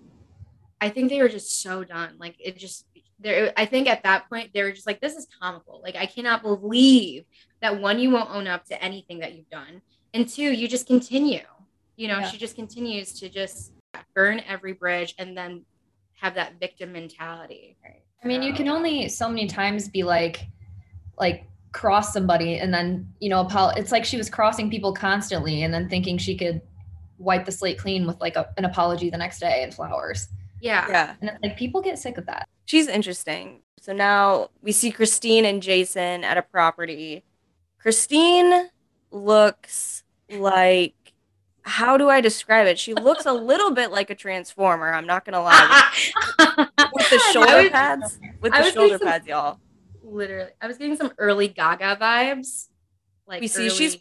I 0.81 0.89
think 0.89 1.09
they 1.09 1.21
were 1.21 1.29
just 1.29 1.61
so 1.61 1.83
done. 1.83 2.15
Like 2.19 2.35
it 2.39 2.57
just 2.57 2.85
there. 3.19 3.53
I 3.57 3.65
think 3.65 3.87
at 3.87 4.03
that 4.03 4.29
point 4.29 4.51
they 4.53 4.63
were 4.63 4.71
just 4.71 4.87
like, 4.87 5.01
"This 5.01 5.15
is 5.15 5.27
comical." 5.41 5.81
Like 5.83 5.95
I 5.95 6.05
cannot 6.05 6.41
believe 6.43 7.25
that 7.61 7.79
one, 7.79 7.99
you 7.99 8.09
won't 8.09 8.29
own 8.29 8.47
up 8.47 8.65
to 8.65 8.83
anything 8.83 9.19
that 9.19 9.33
you've 9.35 9.49
done, 9.49 9.81
and 10.13 10.27
two, 10.27 10.51
you 10.51 10.67
just 10.67 10.87
continue. 10.87 11.41
You 11.95 12.07
know, 12.07 12.19
Yeah. 12.19 12.29
she 12.29 12.37
just 12.37 12.55
continues 12.55 13.13
to 13.19 13.29
just 13.29 13.71
burn 14.15 14.41
every 14.47 14.73
bridge 14.73 15.13
and 15.19 15.37
then 15.37 15.63
have 16.15 16.35
that 16.35 16.59
victim 16.59 16.91
mentality. 16.91 17.77
right? 17.83 18.01
I 18.23 18.27
mean, 18.27 18.41
you 18.41 18.53
can 18.53 18.67
only 18.67 19.09
so 19.09 19.27
many 19.29 19.47
times 19.47 19.87
be 19.89 20.03
like, 20.03 20.47
like 21.19 21.45
cross 21.71 22.13
somebody 22.13 22.57
and 22.59 22.73
then 22.73 23.11
you 23.19 23.29
know, 23.29 23.47
it's 23.75 23.91
like 23.91 24.05
she 24.05 24.17
was 24.17 24.29
crossing 24.29 24.69
people 24.71 24.93
constantly 24.93 25.63
and 25.63 25.73
then 25.73 25.89
thinking 25.89 26.17
she 26.17 26.35
could 26.37 26.61
wipe 27.17 27.45
the 27.45 27.51
slate 27.51 27.77
clean 27.77 28.07
with 28.07 28.19
like 28.21 28.35
a, 28.35 28.49
an 28.57 28.65
apology 28.65 29.09
the 29.09 29.17
next 29.17 29.39
day 29.39 29.63
and 29.63 29.73
flowers. 29.73 30.27
Yeah. 30.63 30.87
Yeah. 30.89 31.15
And 31.19 31.29
it's 31.29 31.39
like 31.43 31.57
people 31.57 31.81
get 31.81 31.99
sick 31.99 32.17
of 32.17 32.25
that. 32.27 32.47
She's 32.65 32.87
interesting. 32.87 33.61
So 33.81 33.91
now 33.91 34.49
we 34.61 34.71
see 34.71 34.91
Christine 34.91 35.43
and 35.45 35.61
Jason 35.61 36.23
at 36.23 36.37
a 36.37 36.41
property. 36.41 37.23
Christine 37.79 38.69
looks 39.11 40.03
like 40.29 40.93
how 41.65 41.95
do 41.97 42.09
I 42.09 42.19
describe 42.21 42.67
it? 42.67 42.77
She 42.79 42.93
looks 42.93 43.25
a 43.25 43.33
little 43.51 43.71
bit 43.71 43.91
like 43.91 44.09
a 44.09 44.15
transformer. 44.15 44.93
I'm 44.93 45.05
not 45.05 45.25
gonna 45.25 45.41
lie. 45.41 45.91
With 46.93 47.09
the 47.09 47.19
shoulder 47.33 47.69
pads, 47.69 48.19
with 48.41 48.53
the 48.53 48.71
shoulder 48.71 48.97
some- 48.97 49.07
pads, 49.07 49.27
y'all. 49.27 49.59
Literally, 50.03 50.51
I 50.61 50.67
was 50.67 50.77
getting 50.77 50.95
some 50.95 51.11
early 51.17 51.47
Gaga 51.47 51.97
vibes. 51.99 52.67
Like 53.27 53.41
We 53.41 53.47
see 53.47 53.69
she's 53.69 53.97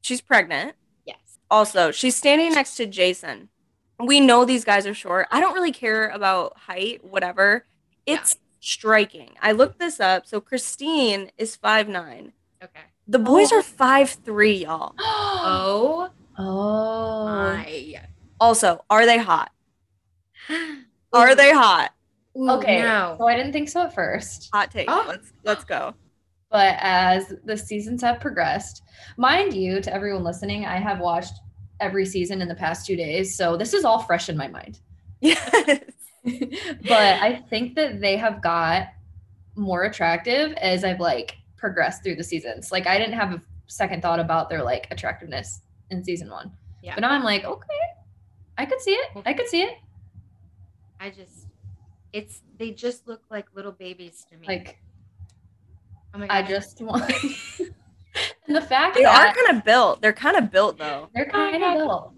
she's 0.00 0.20
pregnant. 0.20 0.74
yes. 1.06 1.16
Also, 1.50 1.90
she's 1.92 2.16
standing 2.16 2.52
next 2.52 2.76
to 2.76 2.86
Jason. 2.86 3.48
We 3.98 4.20
know 4.20 4.44
these 4.44 4.64
guys 4.64 4.86
are 4.86 4.94
short. 4.94 5.28
I 5.30 5.40
don't 5.40 5.54
really 5.54 5.72
care 5.72 6.08
about 6.08 6.56
height, 6.58 7.04
whatever. 7.04 7.64
It's 8.06 8.36
striking. 8.60 9.30
I 9.40 9.52
looked 9.52 9.78
this 9.78 10.00
up. 10.00 10.26
So 10.26 10.40
Christine 10.40 11.30
is 11.38 11.54
five 11.56 11.88
nine. 11.88 12.32
Okay. 12.62 12.80
The 13.06 13.18
boys 13.18 13.52
Oh. 13.52 13.58
are 13.58 13.62
five 13.62 14.10
three, 14.10 14.64
y'all. 14.64 14.94
Oh 14.98 16.10
oh. 16.38 17.24
my. 17.26 17.94
Also, 18.40 18.84
are 18.90 19.06
they 19.06 19.18
hot? 19.18 19.50
Are 21.12 21.36
they 21.36 21.52
hot? 21.52 21.92
Ooh, 22.36 22.50
Okay. 22.50 22.80
No. 22.82 23.14
So 23.18 23.28
I 23.28 23.36
didn't 23.36 23.52
think 23.52 23.68
so 23.68 23.82
at 23.82 23.94
first. 23.94 24.50
Hot 24.52 24.70
take. 24.72 24.86
Oh. 24.90 25.04
Let's 25.06 25.32
let's 25.44 25.64
go. 25.64 25.94
But 26.50 26.76
as 26.80 27.32
the 27.44 27.56
seasons 27.56 28.02
have 28.02 28.20
progressed, 28.20 28.82
mind 29.16 29.54
you, 29.54 29.80
to 29.80 29.92
everyone 29.94 30.24
listening, 30.24 30.66
I 30.66 30.76
have 30.78 30.98
watched 31.00 31.34
every 31.84 32.06
season 32.06 32.40
in 32.40 32.48
the 32.48 32.54
past 32.54 32.86
two 32.86 32.96
days. 32.96 33.36
So 33.36 33.56
this 33.56 33.74
is 33.74 33.84
all 33.84 34.00
fresh 34.00 34.28
in 34.28 34.36
my 34.36 34.48
mind. 34.48 34.80
Yes. 35.20 35.80
but 36.24 37.22
I 37.22 37.44
think 37.50 37.74
that 37.76 38.00
they 38.00 38.16
have 38.16 38.42
got 38.42 38.88
more 39.54 39.84
attractive 39.84 40.52
as 40.54 40.82
I've 40.82 41.00
like 41.00 41.36
progressed 41.56 42.02
through 42.02 42.16
the 42.16 42.24
seasons. 42.24 42.72
Like 42.72 42.86
I 42.86 42.98
didn't 42.98 43.14
have 43.14 43.32
a 43.32 43.42
second 43.66 44.02
thought 44.02 44.18
about 44.18 44.48
their 44.48 44.62
like 44.62 44.88
attractiveness 44.90 45.60
in 45.90 46.02
season 46.02 46.30
one. 46.30 46.50
Yeah. 46.82 46.94
But 46.94 47.02
now 47.02 47.10
I'm 47.10 47.22
like, 47.22 47.44
okay, 47.44 47.66
I 48.56 48.64
could 48.66 48.80
see 48.80 48.92
it. 48.92 49.22
I 49.26 49.34
could 49.34 49.48
see 49.48 49.62
it. 49.62 49.78
I 51.00 51.10
just, 51.10 51.48
it's 52.12 52.40
they 52.58 52.70
just 52.70 53.06
look 53.06 53.22
like 53.30 53.46
little 53.54 53.72
babies 53.72 54.26
to 54.30 54.38
me. 54.38 54.46
Like 54.46 54.78
oh 56.14 56.18
my 56.18 56.26
I 56.30 56.42
just 56.42 56.80
want 56.80 57.12
and 58.46 58.54
the 58.56 58.60
fact 58.60 58.94
They 58.96 59.04
are 59.04 59.32
kind 59.34 59.56
of 59.58 59.64
built. 59.64 60.00
They're 60.02 60.12
kind 60.12 60.36
of 60.36 60.50
built 60.50 60.78
though. 60.78 61.08
they're 61.14 61.26
kind 61.26 61.54
of 61.62 61.76
built. 61.78 62.12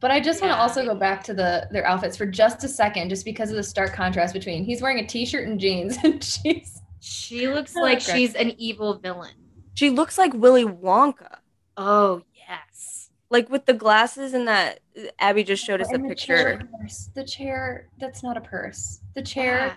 But 0.00 0.10
I 0.10 0.20
just 0.20 0.42
want 0.42 0.52
to 0.52 0.58
also 0.58 0.84
go 0.84 0.94
back 0.94 1.24
to 1.24 1.34
the 1.34 1.68
their 1.72 1.86
outfits 1.86 2.16
for 2.16 2.26
just 2.26 2.62
a 2.64 2.68
second, 2.68 3.08
just 3.08 3.24
because 3.24 3.50
of 3.50 3.56
the 3.56 3.62
stark 3.62 3.92
contrast 3.94 4.34
between 4.34 4.64
he's 4.64 4.82
wearing 4.82 4.98
a 4.98 5.06
t-shirt 5.06 5.48
and 5.48 5.58
jeans 5.58 5.96
and 6.04 6.22
she's 6.22 6.80
she 7.00 7.48
looks 7.48 7.74
like 7.74 7.98
okay. 7.98 8.12
she's 8.12 8.34
an 8.34 8.50
evil 8.58 8.98
villain. 8.98 9.32
She 9.74 9.90
looks 9.90 10.18
like 10.18 10.32
Willy 10.34 10.64
Wonka. 10.64 11.36
Oh 11.76 12.22
yes. 12.34 13.10
Like 13.30 13.48
with 13.50 13.66
the 13.66 13.74
glasses 13.74 14.34
and 14.34 14.46
that 14.48 14.80
Abby 15.18 15.44
just 15.44 15.64
showed 15.64 15.80
us 15.80 15.90
a 15.90 15.94
And 15.94 16.10
the 16.10 16.14
chair 16.14 16.58
picture. 16.58 16.68
purse. 16.80 17.10
The 17.14 17.24
chair 17.24 17.88
that's 17.98 18.22
not 18.22 18.36
a 18.36 18.40
purse. 18.40 19.00
The 19.14 19.22
chair 19.22 19.56
Yeah. 19.66 19.72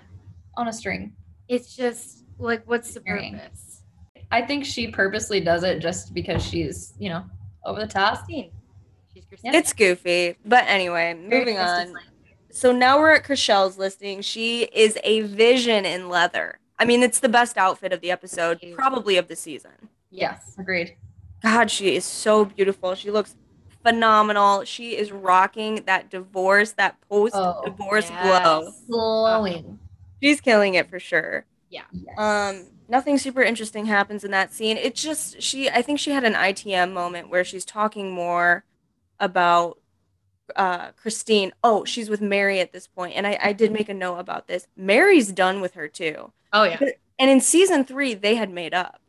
on 0.58 0.68
a 0.68 0.74
string. 0.74 1.14
It's 1.48 1.76
just 1.76 2.24
like, 2.38 2.64
what's 2.68 2.94
the 2.94 3.02
Earring. 3.08 3.40
purpose? 3.40 3.69
I 4.32 4.42
think 4.42 4.66
she 4.66 4.88
purposely 4.88 5.40
does 5.40 5.64
it 5.64 5.80
just 5.80 6.14
because 6.14 6.44
she's, 6.44 6.94
you 7.00 7.10
know, 7.10 7.24
over 7.66 7.80
the 7.80 7.88
top. 7.88 8.20
Christine. 8.20 8.52
She's 9.14 9.26
Christine. 9.26 9.56
It's 9.56 9.74
goofy. 9.74 10.36
But 10.46 10.66
anyway, 10.68 11.14
moving 11.16 11.58
on. 11.58 11.94
So 12.52 12.72
now 12.72 13.00
we're 13.00 13.12
at 13.12 13.24
Chrishell's 13.24 13.78
listing. 13.78 14.22
She 14.22 14.64
is 14.64 14.98
a 15.04 15.22
vision 15.22 15.86
in 15.86 16.10
leather. 16.10 16.60
I 16.78 16.86
mean, 16.86 17.04
it's 17.04 17.20
the 17.20 17.30
best 17.30 17.58
outfit 17.58 17.92
of 17.92 18.02
the 18.02 18.12
episode, 18.12 18.60
probably 18.76 19.18
of 19.18 19.28
the 19.28 19.36
season. 19.36 19.72
Yes, 20.12 20.56
agreed. 20.58 20.96
God, 21.44 21.70
she 21.70 21.96
is 21.96 22.06
so 22.06 22.46
beautiful. 22.46 22.96
She 22.96 23.12
looks 23.12 23.36
phenomenal. 23.84 24.64
She 24.64 24.96
is 24.96 25.12
rocking 25.12 25.84
that 25.86 26.10
divorce, 26.10 26.72
that 26.74 27.00
post 27.08 27.36
divorce 27.66 28.10
glow. 28.10 28.64
yes. 28.64 28.84
Glowing. 28.90 29.80
She's 30.22 30.42
killing 30.42 30.76
it 30.76 30.90
for 30.90 31.00
sure. 31.00 31.46
Yes. 31.70 31.86
Um, 32.18 32.66
nothing 32.90 33.18
super 33.18 33.42
interesting 33.42 33.86
happens 33.86 34.24
in 34.24 34.32
that 34.32 34.52
scene. 34.54 34.78
It's 34.78 35.02
just 35.02 35.42
she. 35.42 35.70
I 35.70 35.82
think 35.82 36.00
she 36.00 36.12
had 36.12 36.24
an 36.24 36.34
ITM 36.34 36.92
moment 36.92 37.30
where 37.30 37.44
she's 37.46 37.66
talking 37.66 38.12
more 38.12 38.64
about 39.20 39.80
uh, 40.56 40.92
Christine. 40.94 41.52
Oh, 41.64 41.86
she's 41.86 42.10
with 42.10 42.22
Mary 42.22 42.60
at 42.60 42.74
this 42.74 42.88
point, 42.88 43.16
and 43.16 43.28
I, 43.28 43.38
I 43.42 43.54
did 43.54 43.72
make 43.72 43.90
a 43.90 43.94
note 43.94 44.18
about 44.18 44.48
this. 44.48 44.68
Mary's 44.76 45.32
done 45.32 45.62
with 45.62 45.76
her 45.76 45.88
too, 45.88 46.32
Oh 46.52 46.64
yeah. 46.64 46.80
and 47.20 47.30
in 47.30 47.40
season 47.42 47.84
three 47.86 48.14
they 48.14 48.36
had 48.36 48.50
made 48.50 48.74
up. 48.74 49.02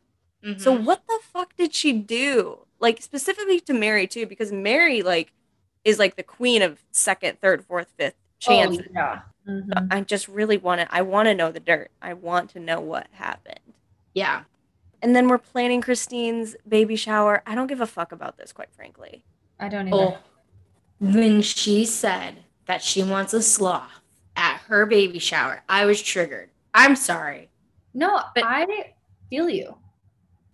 So 0.59 0.75
Mhm. 0.77 0.85
what 0.85 1.03
the 1.07 1.19
fuck 1.23 1.55
did 1.57 1.75
she 1.75 1.93
do? 1.93 2.67
Like 2.79 3.03
specifically 3.03 3.61
to 3.61 3.75
Mary 3.75 4.07
too, 4.07 4.27
because 4.27 4.51
Mary 4.53 5.03
like 5.03 5.33
is 5.85 5.99
like 5.99 6.17
the 6.17 6.23
queen 6.23 6.63
of 6.63 6.83
second, 6.91 7.41
third, 7.41 7.65
fourth, 7.65 7.89
fifth 7.99 8.15
chances. 8.41 8.87
Oh, 8.89 8.93
yeah. 8.95 9.21
Mhm. 9.49 9.89
I 9.91 10.01
just 10.03 10.29
really 10.29 10.59
want 10.59 10.81
to. 10.81 10.95
I 10.95 11.03
want 11.03 11.27
to 11.27 11.35
know 11.35 11.51
the 11.53 11.61
dirt. 11.61 11.91
I 12.03 12.13
want 12.15 12.51
to 12.51 12.61
know 12.61 12.81
what 12.81 13.07
happened. 13.13 13.61
yeah. 14.15 14.43
And 15.03 15.17
then 15.17 15.29
we're 15.29 15.39
planning 15.39 15.81
Christine's 15.81 16.57
baby 16.69 16.95
shower. 16.95 17.43
I 17.47 17.55
don't 17.55 17.69
give 17.69 17.81
a 17.81 17.87
fuck 17.87 18.13
about 18.13 18.37
this, 18.37 18.53
quite 18.53 18.71
frankly. 18.75 19.25
I 19.59 19.71
don't 19.71 19.89
either. 19.89 19.97
Oh, 19.97 20.19
when 20.99 21.41
she 21.41 21.87
said 21.87 22.45
that 22.67 22.83
she 22.83 23.03
wants 23.03 23.33
a 23.33 23.41
sloth 23.41 24.01
at 24.37 24.59
her 24.69 24.85
baby 24.85 25.19
shower, 25.19 25.63
I 25.71 25.87
was 25.87 26.03
triggered. 26.03 26.51
I'm 26.75 26.97
sorry. 26.97 27.49
No, 27.95 28.21
But- 28.35 28.45
I 28.45 28.93
feel 29.31 29.49
you. 29.49 29.79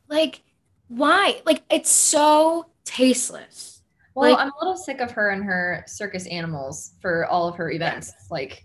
Like, 0.09 0.43
why? 0.87 1.43
Like, 1.45 1.65
it's 1.69 1.91
so 1.91 2.67
tasteless. 2.85 3.76
Well, 4.17 4.31
Like- 4.33 4.41
I'm 4.41 4.49
a 4.49 4.59
little 4.61 4.77
sick 4.77 5.01
of 5.01 5.11
her 5.13 5.31
and 5.31 5.45
her 5.45 5.85
circus 5.87 6.27
animals 6.27 6.95
for 7.01 7.27
all 7.27 7.47
of 7.47 7.57
her 7.57 7.71
events. 7.71 8.13
Like, 8.31 8.65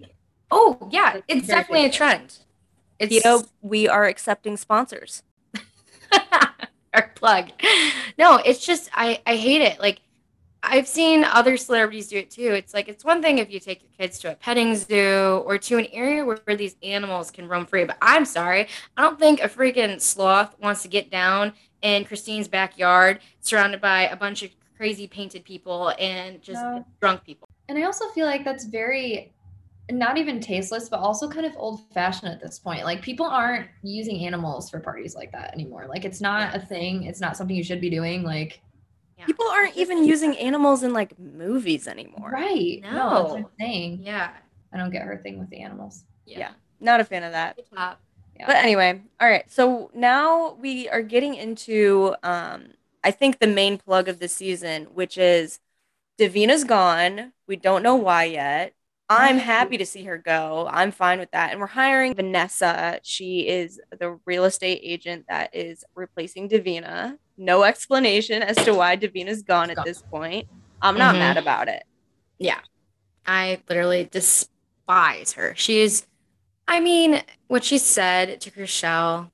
Oh 0.49 0.89
yeah, 0.91 1.15
It's 1.15 1.25
it's 1.27 1.47
definitely 1.47 1.85
a 1.85 1.91
trend. 1.91 2.37
It's 2.99 3.13
Keto, 3.15 3.47
we 3.61 3.87
are 3.87 4.05
accepting 4.05 4.57
sponsors. 4.57 5.23
our 6.93 7.09
plug. 7.15 7.49
No, 8.17 8.37
it's 8.37 8.65
just 8.65 8.89
I 8.93 9.21
I 9.25 9.35
hate 9.37 9.61
it. 9.61 9.79
Like 9.79 10.01
I've 10.63 10.87
seen 10.87 11.23
other 11.23 11.57
celebrities 11.57 12.07
do 12.09 12.17
it 12.17 12.29
too. 12.29 12.51
It's 12.53 12.73
like 12.73 12.87
it's 12.87 13.03
one 13.05 13.21
thing 13.21 13.37
if 13.39 13.49
you 13.51 13.59
take 13.59 13.81
your 13.81 13.91
kids 13.97 14.19
to 14.19 14.31
a 14.31 14.35
petting 14.35 14.75
zoo 14.75 15.41
or 15.45 15.57
to 15.57 15.77
an 15.77 15.87
area 15.91 16.23
where, 16.23 16.37
where 16.43 16.55
these 16.57 16.75
animals 16.83 17.31
can 17.31 17.47
roam 17.47 17.65
free, 17.65 17.83
but 17.85 17.97
I'm 18.01 18.25
sorry, 18.25 18.67
I 18.97 19.01
don't 19.01 19.17
think 19.17 19.41
a 19.41 19.47
freaking 19.49 19.99
sloth 19.99 20.55
wants 20.61 20.81
to 20.83 20.87
get 20.87 21.09
down 21.09 21.53
in 21.81 22.05
Christine's 22.05 22.47
backyard 22.47 23.21
surrounded 23.39 23.81
by 23.81 24.03
a 24.03 24.15
bunch 24.15 24.43
of 24.43 24.51
crazy 24.81 25.07
painted 25.07 25.43
people 25.45 25.93
and 25.99 26.41
just 26.41 26.59
No. 26.61 26.83
drunk 26.99 27.23
people. 27.23 27.47
and 27.69 27.77
I 27.77 27.83
also 27.83 28.09
feel 28.09 28.25
like 28.25 28.43
that's 28.43 28.65
very 28.65 29.31
not 29.91 30.17
even 30.17 30.39
tasteless, 30.39 30.89
but 30.89 30.99
also 30.99 31.29
kind 31.29 31.45
of 31.45 31.53
old 31.57 31.81
fashioned 31.93 32.31
at 32.31 32.41
this 32.41 32.57
point. 32.59 32.83
Like, 32.85 33.01
people 33.01 33.25
aren't 33.25 33.67
using 33.83 34.25
animals 34.25 34.69
for 34.69 34.79
parties 34.79 35.15
like 35.15 35.31
that 35.33 35.53
anymore. 35.53 35.85
Like, 35.87 36.05
it's 36.05 36.21
not 36.21 36.55
a 36.55 36.59
thing. 36.59 37.03
It's 37.03 37.19
not 37.19 37.35
something 37.35 37.55
you 37.55 37.63
should 37.63 37.81
be 37.81 37.89
doing. 37.89 38.23
Like, 38.23 38.61
Yeah. 39.17 39.25
People 39.25 39.45
aren't 39.49 39.75
even 39.77 40.03
using 40.03 40.35
animals 40.37 40.81
in 40.83 40.93
like 40.93 41.17
movies 41.19 41.87
anymore. 41.87 42.29
right? 42.31 42.79
No, 42.81 42.89
that's 43.33 43.41
No. 43.41 43.49
saying. 43.59 43.99
Yeah. 44.03 44.31
I 44.73 44.77
don't 44.77 44.89
get 44.91 45.03
her 45.03 45.17
thing 45.17 45.37
with 45.39 45.49
the 45.49 45.59
animals. 45.61 46.05
Yeah. 46.25 46.53
Not 46.79 46.99
a 47.01 47.03
fan 47.05 47.23
of 47.23 47.33
that. 47.33 47.59
Yeah. 47.75 47.95
But 48.47 48.55
anyway, 48.55 49.01
all 49.19 49.29
right. 49.29 49.49
So 49.51 49.91
now 49.93 50.53
we 50.53 50.89
are 50.89 51.03
getting 51.03 51.35
into 51.35 52.15
um 52.23 52.73
I 53.03 53.11
think 53.11 53.39
the 53.39 53.47
main 53.47 53.77
plug 53.77 54.07
of 54.07 54.19
the 54.19 54.27
season, 54.27 54.85
which 54.93 55.17
is 55.17 55.59
Davina's 56.19 56.63
gone. 56.63 57.33
We 57.47 57.55
don't 57.55 57.83
know 57.83 57.95
why 57.95 58.25
yet. 58.25 58.73
I'm 59.09 59.39
happy 59.39 59.77
to 59.77 59.85
see 59.85 60.03
her 60.05 60.17
go. 60.17 60.69
I'm 60.71 60.91
fine 60.91 61.19
with 61.19 61.31
that. 61.31 61.51
And 61.51 61.59
we're 61.59 61.67
hiring 61.67 62.13
Vanessa. 62.13 62.99
She 63.03 63.45
is 63.47 63.81
the 63.99 64.17
real 64.25 64.45
estate 64.45 64.79
agent 64.83 65.25
that 65.27 65.53
is 65.53 65.83
replacing 65.95 66.47
Davina. 66.47 67.17
No 67.37 67.63
explanation 67.63 68.41
as 68.41 68.55
to 68.57 68.73
why 68.73 68.95
Davina's 68.95 69.41
gone 69.41 69.69
at 69.69 69.83
this 69.83 70.01
point. 70.03 70.47
I'm 70.81 70.97
not 70.97 71.15
Mhm. 71.15 71.19
mad 71.19 71.37
about 71.37 71.67
it. 71.67 71.83
Yeah. 72.39 72.59
I 73.25 73.61
literally 73.67 74.05
despise 74.05 75.33
her. 75.33 75.53
She's 75.57 76.07
I 76.67 76.79
mean, 76.79 77.21
what 77.47 77.65
she 77.65 77.77
said 77.77 78.39
to 78.41 78.51
Chrishell, 78.51 79.29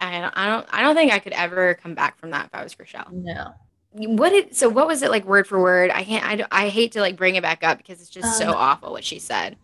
I 0.00 0.20
don't 0.20 0.32
I 0.36 0.46
don't 0.46 0.66
I 0.70 0.82
don't 0.82 0.94
think 0.94 1.12
I 1.12 1.18
could 1.18 1.32
ever 1.32 1.74
come 1.74 1.94
back 1.94 2.18
from 2.18 2.30
that 2.30 2.46
if 2.46 2.54
I 2.54 2.62
was 2.62 2.74
Chrishell. 2.74 3.12
No. 3.12 3.52
What 3.92 4.30
did 4.30 4.54
so 4.54 4.68
what 4.68 4.86
was 4.86 5.02
it 5.02 5.10
like 5.10 5.24
word 5.24 5.46
for 5.46 5.60
word? 5.60 5.90
I 5.90 6.04
can't 6.04 6.24
I, 6.24 6.46
I 6.66 6.68
hate 6.68 6.92
to 6.92 7.00
like 7.00 7.16
bring 7.16 7.36
it 7.36 7.42
back 7.42 7.64
up 7.64 7.78
because 7.78 8.00
it's 8.00 8.10
just 8.10 8.38
so 8.38 8.50
Um, 8.50 8.56
awful 8.56 8.92
what 8.92 9.04
she 9.04 9.18
said. 9.18 9.56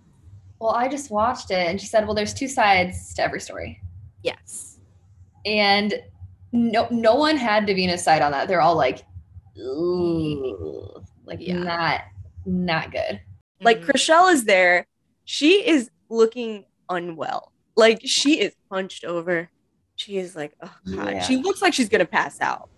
Well, 0.60 0.72
I 0.72 0.88
just 0.88 1.10
watched 1.10 1.50
it 1.50 1.68
and 1.68 1.80
she 1.80 1.86
said, 1.86 2.06
well, 2.06 2.14
there's 2.14 2.34
two 2.34 2.48
sides 2.48 3.12
to 3.14 3.22
every 3.22 3.40
story. 3.40 3.80
Yes. 4.22 4.78
And 5.44 5.94
no 6.52 6.88
no 6.90 7.14
one 7.16 7.36
had 7.36 7.66
Davina's 7.66 8.02
side 8.02 8.22
on 8.22 8.32
that. 8.32 8.48
They're 8.48 8.60
all 8.62 8.76
like, 8.76 9.04
ooh, 9.58 11.04
like 11.24 11.40
Yeah. 11.40 11.58
not 11.58 12.00
not 12.46 12.90
good. 12.92 13.20
Like 13.60 13.80
Mhm. 13.80 13.86
Chrishell 13.86 14.32
is 14.32 14.44
there. 14.44 14.86
She 15.24 15.66
is 15.66 15.90
looking 16.08 16.64
unwell. 16.88 17.52
Like 17.76 18.00
she 18.04 18.40
is 18.40 18.54
hunched 18.70 19.04
over. 19.04 19.50
She 19.96 20.16
is 20.18 20.34
like, 20.34 20.54
oh 20.62 20.74
god. 20.94 21.12
Yeah. 21.14 21.22
She 21.22 21.36
looks 21.36 21.62
like 21.62 21.74
she's 21.74 21.88
gonna 21.88 22.04
pass 22.04 22.40
out. 22.40 22.68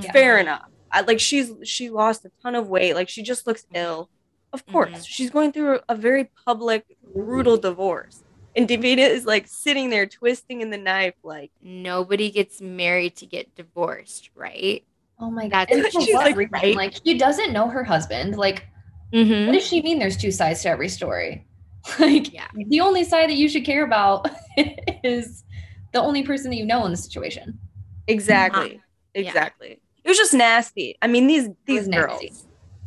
Yeah. 0.00 0.12
Fair 0.12 0.38
enough. 0.38 0.68
I, 0.92 1.02
like 1.02 1.20
she's 1.20 1.52
she 1.64 1.88
lost 1.90 2.24
a 2.24 2.30
ton 2.42 2.54
of 2.54 2.68
weight. 2.68 2.94
Like 2.94 3.08
she 3.08 3.22
just 3.22 3.46
looks 3.46 3.66
ill. 3.74 4.08
Of 4.52 4.66
course, 4.66 4.90
Mhm. 4.90 5.06
she's 5.06 5.30
going 5.30 5.52
through 5.52 5.78
a 5.88 5.94
very 5.94 6.30
public, 6.44 6.84
brutal 7.14 7.56
divorce. 7.56 8.22
And 8.56 8.68
Davina 8.68 9.08
is 9.08 9.24
like 9.24 9.46
sitting 9.46 9.90
there 9.90 10.06
twisting 10.06 10.60
in 10.60 10.70
the 10.70 10.78
knife, 10.78 11.14
like 11.22 11.52
Nobody 11.62 12.30
gets 12.30 12.60
married 12.60 13.14
to 13.16 13.26
get 13.26 13.54
divorced, 13.54 14.30
right? 14.34 14.84
Oh 15.20 15.30
my 15.30 15.46
god. 15.48 15.68
That's 15.70 15.94
And 15.94 16.04
she's 16.04 16.14
what 16.14 16.24
like, 16.26 16.36
reason? 16.36 16.50
right? 16.52 16.74
Like 16.74 16.94
she 17.04 17.16
doesn't 17.18 17.52
know 17.52 17.68
her 17.68 17.84
husband. 17.84 18.36
Like, 18.36 18.66
Mm-hmm. 19.12 19.46
what 19.46 19.52
does 19.54 19.66
she 19.66 19.82
mean 19.82 19.98
there's 19.98 20.16
two 20.16 20.30
sides 20.30 20.62
to 20.62 20.68
every 20.68 20.88
story? 20.88 21.46
Like 21.98 22.32
Yeah. 22.32 22.46
the 22.54 22.80
only 22.80 23.04
side 23.04 23.28
that 23.30 23.36
you 23.36 23.48
should 23.48 23.64
care 23.64 23.84
about 23.84 24.28
is 25.04 25.44
the 25.92 26.00
only 26.00 26.22
person 26.22 26.50
that 26.50 26.56
you 26.56 26.64
know 26.66 26.84
in 26.84 26.90
the 26.90 26.96
situation. 26.96 27.58
exactly, 28.06 28.80
Yeah. 29.14 29.20
exactly. 29.22 29.80
It 30.04 30.08
was 30.08 30.16
just 30.16 30.32
nasty. 30.34 30.96
I 31.02 31.06
mean, 31.08 31.26
these 31.26 31.48
these 31.66 31.86
girls, 31.88 32.20
nasty. 32.22 32.32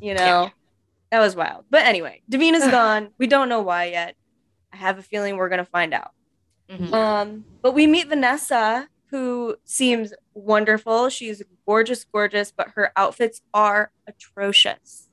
you 0.01 0.13
know, 0.15 0.49
that 1.11 1.19
was 1.19 1.35
wild. 1.35 1.65
But 1.69 1.83
anyway, 1.83 2.21
Davina's 2.29 2.69
gone. 2.71 3.09
We 3.19 3.27
don't 3.27 3.49
know 3.49 3.61
why 3.61 3.85
yet. 3.85 4.15
I 4.73 4.77
have 4.77 4.97
a 4.97 5.03
feeling 5.03 5.37
we're 5.37 5.49
gonna 5.49 5.63
find 5.65 5.93
out. 5.93 6.11
Mhm. 6.69 6.91
Um, 6.91 7.45
but 7.61 7.73
we 7.73 7.85
meet 7.85 8.07
Vanessa, 8.07 8.87
who 9.11 9.55
seems 9.63 10.11
wonderful. 10.33 11.09
She's 11.09 11.43
gorgeous, 11.67 12.03
gorgeous, 12.03 12.51
but 12.51 12.69
her 12.69 12.91
outfits 12.95 13.41
are 13.53 13.91
atrocious. 14.07 15.07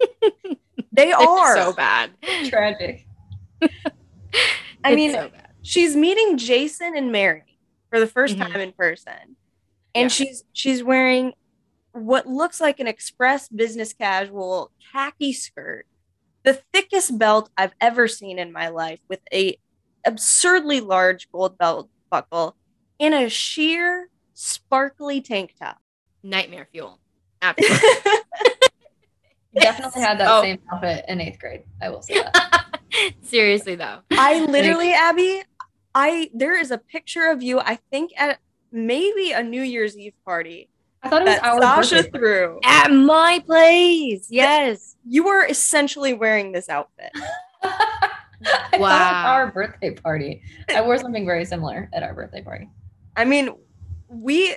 they 0.92 1.10
are. 1.12 1.56
so 1.56 1.72
bad. 1.72 2.10
Tragic. 2.48 3.06
I 3.62 4.92
It's 4.92 4.96
mean, 4.96 5.12
so 5.12 5.28
bad. 5.28 5.49
She's 5.62 5.96
meeting 5.96 6.36
Jason 6.38 6.96
and 6.96 7.10
Mary 7.12 7.58
for 7.90 7.98
the 8.00 8.06
1st 8.06 8.36
Mhm. 8.36 8.38
time 8.52 8.60
in 8.60 8.72
person, 8.72 9.36
and 9.94 10.04
Yeah. 10.04 10.08
she's 10.08 10.44
she's 10.52 10.82
wearing 10.82 11.32
what 11.92 12.26
looks 12.26 12.60
like 12.60 12.78
an 12.80 12.86
express 12.86 13.48
business 13.48 13.92
casual 13.92 14.70
khaki 14.92 15.32
skirt, 15.32 15.86
the 16.44 16.54
thickest 16.72 17.18
belt 17.18 17.50
I've 17.56 17.74
ever 17.80 18.06
seen 18.08 18.38
in 18.38 18.52
my 18.52 18.68
life, 18.68 19.00
with 19.08 19.20
a 19.32 19.56
absurdly 20.06 20.80
large 20.80 21.30
gold 21.32 21.58
belt 21.58 21.90
buckle, 22.10 22.56
and 23.00 23.12
a 23.12 23.28
sheer 23.28 24.08
sparkly 24.34 25.20
tank 25.20 25.54
top. 25.58 25.78
nightmare 26.22 26.68
fuel. 26.70 27.00
Absolutely. 27.42 27.78
Definitely 29.54 30.02
had 30.02 30.18
that 30.20 30.28
Oh. 30.30 30.42
same 30.42 30.58
outfit 30.70 31.04
in 31.08 31.20
eighth 31.20 31.38
grade. 31.40 31.64
I 31.82 31.88
will 31.88 32.02
say 32.02 32.14
that. 32.22 32.66
Seriously 33.22 33.74
though. 33.74 33.98
I 34.10 34.44
literally, 34.48 34.92
Abby, 34.92 35.42
I 35.94 36.30
there 36.34 36.58
is 36.58 36.70
a 36.70 36.78
picture 36.78 37.30
of 37.30 37.42
you. 37.42 37.60
I 37.60 37.76
think 37.90 38.12
at 38.16 38.38
maybe 38.72 39.32
a 39.32 39.42
New 39.42 39.62
Year's 39.62 39.96
Eve 39.96 40.14
party 40.24 40.68
I 41.02 41.08
thought 41.08 41.22
it 41.22 41.26
was 41.26 41.38
our 41.42 41.60
Sasha 41.82 41.94
birthday. 42.04 42.18
threw. 42.18 42.60
At 42.62 42.88
my 42.92 43.42
place. 43.46 44.26
Yes. 44.30 44.96
You 45.06 45.24
were 45.24 45.44
essentially 45.46 46.12
wearing 46.14 46.52
this 46.52 46.68
outfit. 46.68 47.10
I 47.62 47.68
thought 48.44 48.74
it 48.74 48.80
was 48.80 48.90
Wow. 48.90 49.24
our 49.34 49.50
birthday 49.50 49.90
party. 49.94 50.42
I 50.68 50.82
wore 50.82 50.98
something 50.98 51.24
very 51.26 51.44
similar 51.44 51.88
at 51.92 52.02
our 52.02 52.12
birthday 52.14 52.42
party. 52.42 52.68
I 53.16 53.24
mean, 53.24 53.50
we 54.08 54.56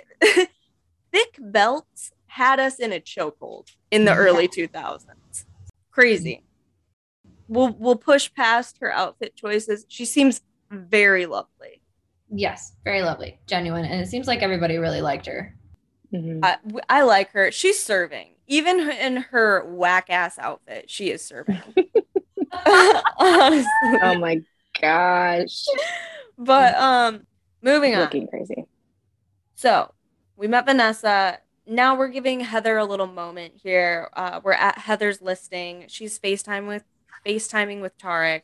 thick 1.12 1.38
belts 1.40 2.12
had 2.28 2.60
us 2.60 2.80
in 2.80 2.92
a 2.92 3.00
chokehold 3.00 3.68
in 3.92 4.06
the 4.06 4.12
Yeah. 4.12 4.18
early 4.18 4.48
2000s. 4.48 5.46
Crazy. 5.92 6.44
We'll 7.54 7.76
we'll 7.78 7.96
push 7.96 8.34
past 8.34 8.80
her 8.82 8.92
outfit 8.92 9.36
choices. 9.36 9.86
She 9.88 10.06
seems 10.06 10.42
very 10.72 11.28
lovely. 11.28 11.82
Yes, 12.32 12.74
very 12.84 13.04
lovely, 13.04 13.40
genuine, 13.46 13.86
and 13.86 14.02
it 14.02 14.08
seems 14.08 14.26
like 14.26 14.42
everybody 14.42 14.78
really 14.78 15.02
liked 15.02 15.28
her. 15.28 15.56
I 16.90 17.04
like 17.04 17.32
her. 17.32 17.52
She's 17.52 17.82
serving. 17.82 18.30
Even 18.48 18.90
in 18.90 19.18
her 19.18 19.64
whack 19.66 20.10
ass 20.10 20.38
outfit, 20.40 20.90
she 20.90 21.12
is 21.12 21.24
serving. 21.24 21.62
Honestly. 23.20 23.68
Oh 24.02 24.18
my 24.20 24.42
gosh. 24.80 25.66
But 26.36 26.74
um 26.76 27.28
moving 27.62 27.94
on. 27.94 28.02
Looking 28.02 28.28
crazy. 28.28 28.66
So 29.54 29.94
we 30.36 30.48
met 30.48 30.66
Vanessa. 30.66 31.38
Now 31.68 31.96
we're 31.96 32.08
giving 32.08 32.40
Heather 32.40 32.78
a 32.80 32.86
little 32.86 33.06
moment 33.06 33.54
here. 33.62 34.10
Uh, 34.14 34.42
we're 34.44 34.54
at 34.54 34.80
Heather's 34.80 35.22
listing. 35.22 35.86
She's 35.88 36.18
FaceTime 36.18 36.68
with 36.68 36.84
FaceTiming 37.26 37.82
with 37.82 37.98
Tarek. 37.98 38.42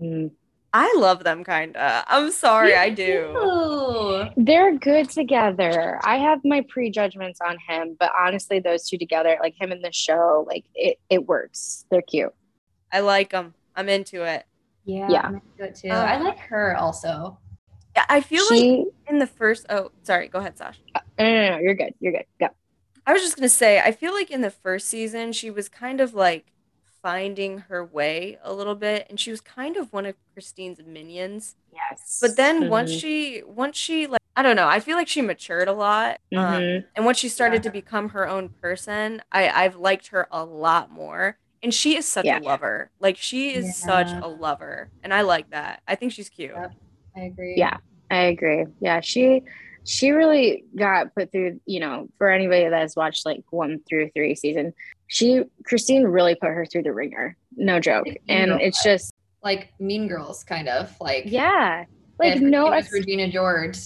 Mm. 0.00 0.30
I 0.74 0.94
love 0.98 1.24
them 1.24 1.42
kinda. 1.42 2.04
I'm 2.06 2.30
sorry, 2.30 2.74
I 2.76 2.90
do. 2.90 3.34
Ooh. 3.34 4.24
They're 4.36 4.76
good 4.76 5.08
together. 5.08 5.98
I 6.04 6.18
have 6.18 6.40
my 6.44 6.64
prejudgments 6.68 7.40
on 7.40 7.56
him, 7.66 7.96
but 7.98 8.12
honestly, 8.18 8.60
those 8.60 8.86
two 8.86 8.98
together, 8.98 9.38
like 9.40 9.54
him 9.58 9.72
and 9.72 9.82
the 9.82 9.90
show, 9.92 10.44
like 10.46 10.66
it, 10.74 10.98
it 11.08 11.26
works. 11.26 11.86
They're 11.90 12.02
cute. 12.02 12.34
I 12.92 13.00
like 13.00 13.30
them. 13.30 13.54
I'm 13.74 13.88
into 13.88 14.22
it. 14.24 14.44
Yeah, 14.84 15.08
Yeah. 15.08 15.22
I'm 15.28 15.34
into 15.36 15.64
it 15.64 15.76
too. 15.76 15.88
Uh, 15.88 15.94
I 15.94 16.20
like 16.20 16.38
her 16.40 16.76
also. 16.76 17.38
Yeah, 17.96 18.04
I 18.10 18.20
feel 18.20 18.44
like 18.50 18.86
in 19.08 19.18
the 19.18 19.26
first 19.26 19.64
oh 19.70 19.92
sorry, 20.02 20.28
go 20.28 20.40
ahead, 20.40 20.58
Sasha. 20.58 20.78
no, 21.18 21.24
no, 21.24 21.50
no, 21.52 21.58
you're 21.58 21.74
good. 21.74 21.94
You're 22.00 22.12
good. 22.12 22.26
Go. 22.38 22.48
I 23.06 23.14
was 23.14 23.22
just 23.22 23.36
gonna 23.36 23.48
say, 23.48 23.80
I 23.80 23.92
feel 23.92 24.12
like 24.12 24.30
in 24.30 24.42
the 24.42 24.50
first 24.50 24.88
season, 24.88 25.32
she 25.32 25.50
was 25.50 25.70
kind 25.70 26.02
of 26.02 26.12
like 26.12 26.52
finding 27.06 27.58
her 27.58 27.84
way 27.84 28.36
a 28.42 28.52
little 28.52 28.74
bit, 28.74 29.06
and 29.08 29.20
she 29.20 29.30
was 29.30 29.40
kind 29.40 29.76
of 29.76 29.92
one 29.92 30.04
of 30.06 30.16
Christine's 30.34 30.80
minions. 30.84 31.54
Yes. 31.72 32.18
But 32.20 32.36
then 32.36 32.68
once 32.68 32.90
Mhm. 32.90 33.00
she, 33.00 33.42
once 33.46 33.76
she 33.76 34.08
like, 34.08 34.20
I 34.34 34.42
don't 34.42 34.56
know, 34.56 34.66
I 34.66 34.80
feel 34.80 34.96
like 34.96 35.06
she 35.06 35.22
matured 35.22 35.68
a 35.68 35.72
lot, 35.72 36.18
um, 36.34 36.38
Mhm. 36.60 36.84
and 36.96 37.04
once 37.04 37.18
she 37.18 37.28
started 37.28 37.58
Yeah. 37.58 37.70
to 37.70 37.70
become 37.70 38.08
her 38.08 38.26
own 38.26 38.48
person, 38.48 39.22
I 39.30 39.48
I've 39.48 39.76
liked 39.76 40.08
her 40.08 40.26
a 40.32 40.44
lot 40.44 40.90
more, 40.90 41.38
and 41.62 41.72
she 41.72 41.96
is 41.96 42.08
such 42.08 42.24
Yeah. 42.24 42.40
a 42.40 42.42
lover. 42.42 42.90
Like 42.98 43.16
she 43.16 43.54
is 43.54 43.76
such 43.76 44.10
a 44.10 44.26
lover, 44.26 44.90
and 45.04 45.14
I 45.14 45.20
like 45.20 45.50
that. 45.50 45.82
I 45.86 45.94
think 45.94 46.10
she's 46.10 46.28
cute. 46.28 46.54
Yep. 46.56 46.72
I 47.16 47.20
agree. 47.20 47.54
Yeah. 47.56 47.76
I 48.10 48.22
agree. 48.34 48.66
Yeah, 48.80 48.98
she 49.00 49.42
she 49.88 50.10
really 50.10 50.64
got 50.74 51.14
put 51.14 51.30
through, 51.30 51.60
you 51.64 51.78
know, 51.78 52.08
for 52.18 52.28
anybody 52.28 52.64
that 52.68 52.80
has 52.80 52.96
watched 52.96 53.24
like 53.24 53.44
one 53.50 53.78
through 53.88 54.10
three 54.10 54.34
season, 54.34 54.74
she 55.06 55.44
Christine 55.64 56.04
really 56.04 56.34
put 56.34 56.48
her 56.48 56.66
through 56.66 56.82
the 56.84 56.92
ringer. 56.92 57.36
No 57.56 57.80
joke. 57.80 58.06
Mean 58.06 58.18
And 58.28 58.50
Girl 58.50 58.58
it's 58.60 58.82
just 58.82 59.12
Like 59.42 59.72
Mean 59.78 60.08
Girls, 60.08 60.44
kind 60.44 60.68
of 60.68 60.94
like 61.00 61.24
yeah. 61.26 61.84
Like 62.18 62.40
no 62.40 62.68
ex- 62.68 62.92
Regina 62.92 63.30
George. 63.30 63.78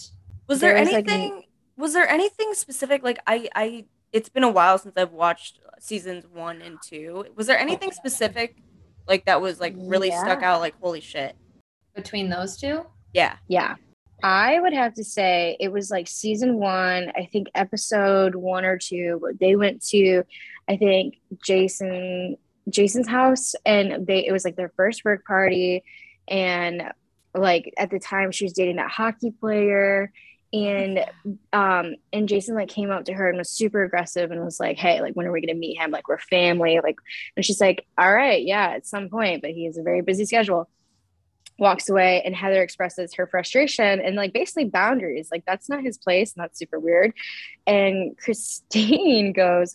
Was 0.47 0.61
there 0.61 0.75
There 0.75 0.81
was, 0.83 0.93
like, 0.93 1.09
anything? 1.09 1.45
was 1.77 1.93
there 1.93 2.09
anything 2.09 2.55
specific? 2.55 3.03
Like 3.03 3.19
I, 3.27 3.49
I, 3.55 3.85
it's 4.13 4.29
been 4.29 4.45
a 4.45 4.51
while 4.51 4.79
since 4.79 4.95
I've 4.97 5.13
watched 5.13 5.59
seasons 5.79 6.27
one 6.27 6.61
and 6.63 6.79
two. 6.83 7.27
Was 7.37 7.47
there 7.47 7.59
anything 7.59 7.93
specific, 7.93 8.57
like 9.09 9.25
that 9.27 9.41
was 9.41 9.61
like 9.61 9.75
really 9.77 10.11
stuck 10.11 10.43
out? 10.43 10.61
Like 10.61 10.75
holy 10.81 11.01
shit! 11.01 11.37
between 11.95 12.29
those 12.29 12.57
two. 12.57 12.85
Yeah. 13.13 13.37
Yeah. 13.49 13.77
I 14.23 14.61
would 14.61 14.75
have 14.75 14.95
to 14.95 15.05
say 15.05 15.57
it 15.61 15.73
was 15.73 15.91
like 15.91 16.07
season 16.07 16.59
one, 16.59 17.11
I 17.17 17.29
think 17.33 17.49
episode 17.55 18.35
one 18.35 18.65
or 18.65 18.77
two. 18.77 19.21
They 19.41 19.57
went 19.57 19.83
to, 19.89 20.25
I 20.71 20.77
think, 20.77 21.19
Jason 21.45 22.37
Jason's 22.69 23.09
house 23.09 23.55
and 23.67 24.07
they 24.07 24.25
it 24.25 24.31
was 24.31 24.45
like 24.45 24.55
their 24.55 24.73
first 24.77 25.05
work 25.05 25.25
party. 25.27 25.83
And 26.29 26.85
like 27.35 27.75
at 27.77 27.91
the 27.91 27.99
time 27.99 28.31
she 28.31 28.45
was 28.45 28.53
dating 28.53 28.77
that 28.77 28.91
hockey 28.91 29.33
player. 29.33 30.13
And 30.53 31.05
um 31.53 31.97
and 32.13 32.29
Jason 32.29 32.55
like 32.55 32.69
came 32.69 32.91
up 32.93 33.07
to 33.07 33.13
her 33.13 33.29
and 33.29 33.39
was 33.39 33.51
super 33.51 33.83
aggressive 33.83 34.31
and 34.31 34.45
was 34.45 34.61
like, 34.61 34.79
Hey, 34.79 35.01
like 35.01 35.15
when 35.15 35.27
are 35.27 35.33
we 35.33 35.41
gonna 35.41 35.59
meet 35.59 35.77
him? 35.77 35.91
Like 35.91 36.07
we're 36.07 36.19
family. 36.19 36.79
Like 36.81 36.97
and 37.37 37.45
she's 37.45 37.61
like, 37.61 37.85
All 37.99 38.13
right, 38.13 38.45
yeah, 38.45 38.69
at 38.71 38.87
some 38.87 39.09
point, 39.09 39.43
but 39.43 39.51
he 39.51 39.65
has 39.65 39.77
a 39.77 39.83
very 39.83 40.03
busy 40.03 40.25
schedule 40.25 40.69
walks 41.59 41.91
away 41.91 42.23
and 42.25 42.35
Heather 42.35 42.63
expresses 42.63 43.15
her 43.15 43.27
frustration 43.27 44.01
and 44.01 44.17
like 44.17 44.33
basically 44.33 44.65
boundaries. 44.65 45.29
Like 45.31 45.45
that's 45.45 45.69
not 45.69 45.83
his 45.83 45.99
place. 45.99 46.33
And 46.35 46.43
that's 46.43 46.59
super 46.59 46.81
weird. 46.81 47.13
And 47.67 48.17
Christine 48.17 49.33
goes, 49.35 49.75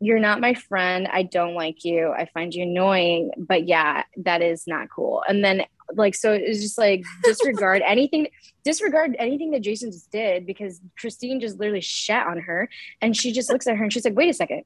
You're 0.00 0.20
not 0.20 0.40
my 0.40 0.54
friend. 0.54 1.08
I 1.10 1.24
don't 1.24 1.54
like 1.54 1.84
you. 1.84 2.12
I 2.12 2.28
find 2.32 2.54
you 2.54 2.62
annoying. 2.62 3.30
But 3.36 3.66
yeah, 3.66 4.04
that 4.18 4.42
is 4.42 4.66
not 4.66 4.88
cool. 4.90 5.22
And 5.28 5.44
then 5.44 5.64
like 5.94 6.14
so 6.14 6.32
it's 6.32 6.60
just 6.60 6.76
like 6.76 7.02
disregard 7.24 7.82
anything 7.86 8.28
disregard 8.62 9.16
anything 9.18 9.50
that 9.52 9.62
Jason 9.62 9.90
just 9.90 10.10
did 10.12 10.44
because 10.44 10.80
Christine 10.98 11.40
just 11.40 11.58
literally 11.58 11.80
shat 11.80 12.26
on 12.26 12.38
her 12.40 12.68
and 13.00 13.16
she 13.16 13.32
just 13.32 13.50
looks 13.50 13.66
at 13.66 13.76
her 13.76 13.82
and 13.82 13.92
she's 13.92 14.04
like, 14.04 14.14
wait 14.14 14.28
a 14.28 14.34
second, 14.34 14.64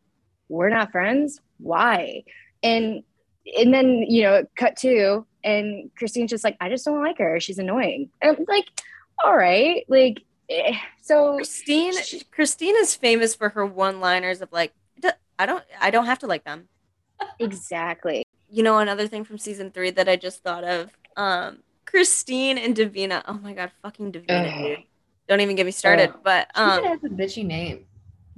we're 0.49 0.68
not 0.68 0.90
friends? 0.90 1.40
Why? 1.59 2.25
And 2.62 3.05
and 3.57 3.73
then 3.73 4.05
you 4.09 4.23
know 4.23 4.45
cut 4.57 4.77
to 4.77 5.27
and 5.45 5.90
christine's 5.97 6.31
just 6.31 6.45
like 6.45 6.57
i 6.61 6.68
just 6.68 6.85
don't 6.85 7.03
like 7.03 7.18
her 7.18 7.40
she's 7.40 7.59
annoying 7.59 8.11
and 8.21 8.37
i'm 8.37 8.45
like 8.47 8.66
all 9.25 9.37
right 9.37 9.85
like 9.88 10.23
eh. 10.51 10.77
so 11.01 11.37
Christine, 11.37 11.95
Christine 12.31 12.77
is 12.77 12.95
famous 12.95 13.35
for 13.35 13.49
her 13.51 13.66
one-liners 13.66 14.40
of 14.40 14.53
like, 14.53 14.73
"D- 14.73 14.77
I 15.38 15.47
don't, 15.47 15.64
I 15.81 15.90
don't 15.90 16.07
have 16.07 16.18
to 16.21 16.27
like 16.27 16.45
them. 16.45 16.68
exactly 17.38 18.25
You 18.51 18.62
know, 18.62 18.79
another 18.79 19.09
thing 19.09 19.25
from 19.25 19.38
season 19.38 19.71
three 19.71 19.90
that 19.92 20.09
I 20.09 20.16
just 20.16 20.42
thought 20.42 20.64
of. 20.64 20.90
Um, 21.16 21.62
Christine 21.87 22.59
and 22.59 22.77
Davina. 22.77 23.23
Oh 23.27 23.35
my 23.35 23.53
god, 23.53 23.71
fucking 23.83 24.12
Davina, 24.12 24.55
Ugh. 24.55 24.64
dude. 24.64 24.79
Don't 25.29 25.40
even 25.40 25.57
get 25.57 25.66
me 25.66 25.73
started. 25.73 26.12
But 26.23 26.49
She 26.55 26.62
um, 26.62 26.85
has 26.85 26.99
a 27.05 27.09
bitchy 27.09 27.45
name. 27.45 27.87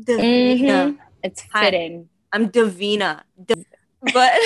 Davina. 0.03 0.61
Mhm. 0.61 0.99
It's 1.23 1.43
Hi. 1.53 1.67
fitting. 1.67 2.09
I'm 2.33 2.49
Davina. 2.51 3.23
Da- 3.45 3.55
but 4.13 4.33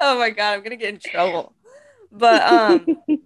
oh 0.00 0.18
my 0.18 0.30
god, 0.30 0.54
I'm 0.54 0.62
gonna 0.62 0.76
get 0.76 0.94
in 0.94 1.00
trouble. 1.00 1.54
But 2.10 2.42
um, 2.42 2.96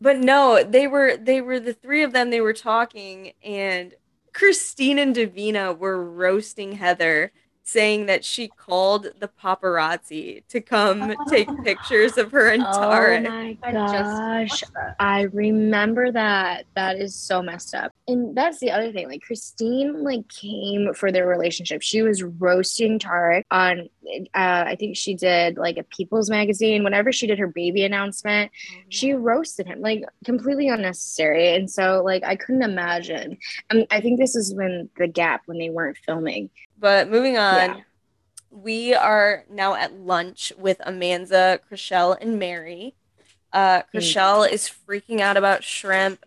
but 0.00 0.18
no, 0.18 0.62
they 0.62 0.86
were 0.86 1.16
they 1.16 1.40
were 1.40 1.60
the 1.60 1.72
three 1.72 2.02
of 2.02 2.12
them. 2.12 2.30
They 2.30 2.40
were 2.40 2.52
talking, 2.52 3.32
and 3.42 3.94
Christine 4.34 4.98
and 4.98 5.14
Davina 5.14 5.78
were 5.78 6.04
roasting 6.04 6.72
Heather, 6.72 7.32
saying 7.62 8.06
that 8.06 8.24
she 8.24 8.48
called 8.48 9.06
the 9.20 9.28
paparazzi 9.28 10.46
to 10.48 10.60
come 10.60 11.14
take 11.28 11.48
pictures 11.64 12.18
of 12.18 12.30
her 12.32 12.48
and 12.48 12.62
Tarek. 12.62 13.26
Oh 13.26 13.30
my 13.30 13.72
gosh. 13.72 14.62
I 15.00 15.22
remember 15.22 16.12
that. 16.12 16.66
That 16.74 16.98
is 16.98 17.14
so 17.14 17.42
messed 17.42 17.74
up. 17.74 17.90
And 18.06 18.36
that's 18.36 18.58
the 18.58 18.70
other 18.70 18.92
thing. 18.92 19.08
Like 19.08 19.22
Christine 19.22 20.04
like 20.04 20.28
came 20.28 20.92
for 20.92 21.10
their 21.10 21.26
relationship. 21.26 21.80
She 21.80 22.02
was 22.02 22.22
roasting 22.22 22.98
Tarek 22.98 23.44
on 23.50 23.88
uh 24.34 24.64
I 24.66 24.76
think 24.78 24.96
she 24.96 25.14
did 25.14 25.56
like 25.56 25.76
a 25.76 25.82
People's 25.84 26.30
magazine. 26.30 26.84
Whenever 26.84 27.12
she 27.12 27.26
did 27.26 27.38
her 27.38 27.46
baby 27.46 27.84
announcement, 27.84 28.50
she 28.88 29.12
roasted 29.12 29.66
him 29.66 29.80
like 29.80 30.04
completely 30.24 30.68
unnecessary. 30.68 31.54
And 31.54 31.70
so 31.70 32.02
like 32.04 32.22
I 32.24 32.36
couldn't 32.36 32.62
imagine. 32.62 33.38
Um, 33.70 33.84
I 33.90 34.00
think 34.00 34.18
this 34.18 34.34
is 34.36 34.54
when 34.54 34.88
the 34.96 35.06
gap 35.08 35.42
when 35.46 35.58
they 35.58 35.70
weren't 35.70 35.96
filming. 35.98 36.50
But 36.78 37.08
moving 37.10 37.38
on, 37.38 37.54
Yeah. 37.70 37.80
we 38.50 38.94
are 38.94 39.44
now 39.50 39.74
at 39.74 39.94
lunch 39.94 40.52
with 40.58 40.78
Amanza, 40.86 41.58
Chrishell, 41.70 42.16
and 42.20 42.38
Mary. 42.38 42.94
Uh, 43.52 43.82
Chrishell 43.94 44.50
is 44.50 44.68
freaking 44.88 45.20
out 45.20 45.36
about 45.36 45.62
shrimp. 45.64 46.24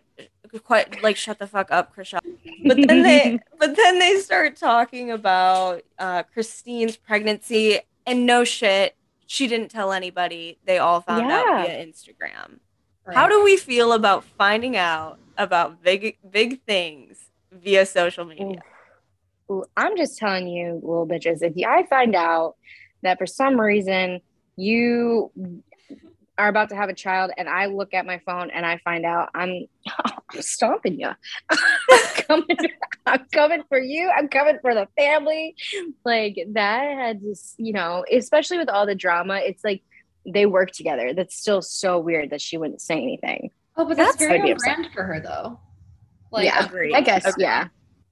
Quite 0.64 1.02
like 1.02 1.16
shut 1.16 1.38
the 1.38 1.46
fuck 1.46 1.70
up, 1.70 1.94
Chrishell. 1.94 2.20
But 2.66 2.76
then 2.86 3.02
they, 3.02 3.38
but 3.58 3.76
then 3.76 3.98
they 3.98 4.18
start 4.18 4.56
talking 4.56 5.10
about 5.10 5.82
uh, 5.98 6.22
Christine's 6.24 6.96
pregnancy, 6.96 7.80
and 8.06 8.26
no 8.26 8.44
shit, 8.44 8.96
she 9.26 9.46
didn't 9.46 9.70
tell 9.70 9.92
anybody. 9.92 10.58
They 10.64 10.78
all 10.78 11.00
found 11.00 11.30
out 11.30 11.66
via 11.66 11.84
Instagram. 11.84 12.60
How 13.12 13.28
do 13.28 13.42
we 13.42 13.56
feel 13.56 13.92
about 13.92 14.24
finding 14.24 14.76
out 14.76 15.18
about 15.36 15.82
big 15.82 16.18
big 16.30 16.62
things 16.62 17.30
via 17.52 17.86
social 17.86 18.24
media? 18.24 18.60
Ooh, 19.50 19.64
I'm 19.76 19.96
just 19.96 20.18
telling 20.18 20.46
you, 20.46 20.74
little 20.74 21.06
bitches, 21.06 21.42
if 21.42 21.54
I 21.66 21.84
find 21.86 22.14
out 22.14 22.56
that 23.02 23.18
for 23.18 23.26
some 23.26 23.58
reason 23.58 24.20
you 24.56 25.30
are 26.36 26.48
about 26.48 26.68
to 26.68 26.76
have 26.76 26.88
a 26.88 26.94
child 26.94 27.30
and 27.36 27.48
I 27.48 27.66
look 27.66 27.94
at 27.94 28.06
my 28.06 28.20
phone 28.26 28.50
and 28.50 28.66
I 28.66 28.78
find 28.78 29.04
out 29.06 29.30
I'm, 29.34 29.66
I'm 30.32 30.42
stomping 30.42 31.00
you. 31.00 31.08
I'm, 31.50 31.98
coming, 32.26 32.56
I'm 33.06 33.24
coming 33.32 33.62
for 33.68 33.78
you. 33.78 34.10
I'm 34.14 34.28
coming 34.28 34.58
for 34.60 34.74
the 34.74 34.86
family. 34.96 35.54
Like 36.04 36.36
that 36.52 36.82
had 36.96 37.20
just, 37.22 37.54
you 37.58 37.72
know, 37.72 38.04
especially 38.12 38.58
with 38.58 38.68
all 38.68 38.86
the 38.86 38.94
drama, 38.94 39.36
it's 39.36 39.64
like 39.64 39.82
they 40.26 40.44
work 40.46 40.70
together. 40.72 41.14
That's 41.14 41.34
still 41.34 41.62
so 41.62 41.98
weird 41.98 42.30
that 42.30 42.42
she 42.42 42.58
wouldn't 42.58 42.82
say 42.82 42.96
anything. 42.96 43.50
Oh, 43.76 43.84
but 43.86 43.96
that's, 43.96 44.16
That's- 44.16 44.28
very 44.28 44.40
I'd 44.40 44.44
on 44.46 44.52
upset. 44.52 44.76
brand 44.76 44.92
for 44.92 45.04
her, 45.04 45.20
though. 45.20 45.60
Like, 46.30 46.44
Yeah, 46.46 46.64
Agreed. 46.66 46.94
I 46.94 47.00
guess, 47.00 47.24
Agreed. 47.24 47.44
yeah. 47.44 47.68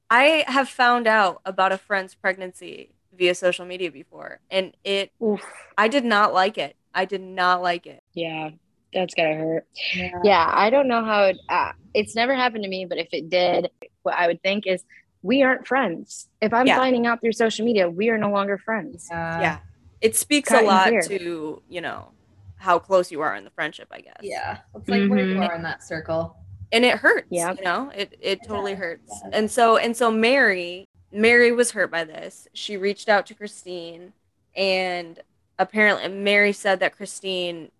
I 0.08 0.44
have 0.46 0.68
found 0.68 1.06
out 1.06 1.40
about 1.44 1.72
a 1.72 1.78
friend's 1.78 2.14
pregnancy 2.14 2.94
via 3.12 3.34
social 3.34 3.66
media 3.66 3.90
before, 3.90 4.38
and 4.50 4.74
it 4.84 5.10
Oof. 5.22 5.42
I 5.76 5.88
did 5.88 6.04
not 6.04 6.32
like 6.32 6.56
it. 6.56 6.76
I 6.94 7.04
did 7.06 7.20
not 7.20 7.60
like 7.60 7.86
it. 7.86 8.02
Yeah, 8.14 8.50
that's 8.96 9.14
gotta 9.14 9.34
hurt. 9.34 9.66
yeah. 9.94 10.10
Yeah, 10.24 10.50
I 10.52 10.70
don't 10.70 10.88
know 10.88 11.04
how 11.04 11.24
it, 11.24 11.38
uh, 11.48 11.72
it's 11.94 12.14
never 12.16 12.34
happened 12.34 12.64
to 12.64 12.70
me, 12.70 12.84
but 12.86 12.98
if 12.98 13.08
it 13.12 13.28
did, 13.30 13.70
what 14.02 14.14
I 14.16 14.26
would 14.26 14.42
think 14.42 14.66
is 14.66 14.84
we 15.22 15.42
aren't 15.42 15.66
friends. 15.66 16.28
If 16.40 16.52
I'm 16.52 16.66
Yeah. 16.66 16.76
finding 16.78 17.06
out 17.06 17.20
through 17.20 17.32
social 17.32 17.64
media, 17.64 17.88
we 17.90 18.08
are 18.10 18.18
no 18.18 18.30
longer 18.30 18.58
friends. 18.58 19.08
Yeah. 19.10 19.40
yeah, 19.40 19.58
it 20.00 20.16
speaks 20.16 20.48
cut 20.48 20.64
a 20.64 20.66
lot 20.66 20.88
clear. 20.88 21.02
to 21.02 21.62
you 21.68 21.80
know 21.80 22.10
how 22.58 22.78
close 22.78 23.10
you 23.12 23.20
are 23.20 23.34
in 23.36 23.44
the 23.44 23.50
friendship, 23.50 23.88
I 23.92 24.00
guess. 24.00 24.16
Yeah. 24.22 24.58
It's 24.74 24.88
like 24.88 25.08
where 25.10 25.24
you 25.26 25.36
Mhm. 25.36 25.48
are 25.48 25.54
in 25.54 25.62
that 25.62 25.82
circle. 25.82 26.36
and 26.72 26.84
it 26.84 26.98
hurts. 26.98 27.28
Yeah. 27.30 27.52
you 27.56 27.62
know, 27.64 27.92
it 27.94 28.16
it 28.20 28.40
totally 28.42 28.72
does, 28.72 28.80
hurts. 28.80 29.22
it. 29.24 29.30
And 29.34 29.48
so 29.50 29.76
and 29.76 29.96
so 29.96 30.10
Mary 30.10 30.84
Mary 31.12 31.52
was 31.52 31.70
hurt 31.72 31.90
by 31.90 32.02
this. 32.04 32.48
She 32.54 32.76
reached 32.76 33.08
out 33.08 33.26
to 33.26 33.34
Christine, 33.34 34.12
and 34.56 35.20
apparently 35.58 36.08
Mary 36.08 36.52
said 36.52 36.80
that 36.80 36.96
Christine 36.96 37.70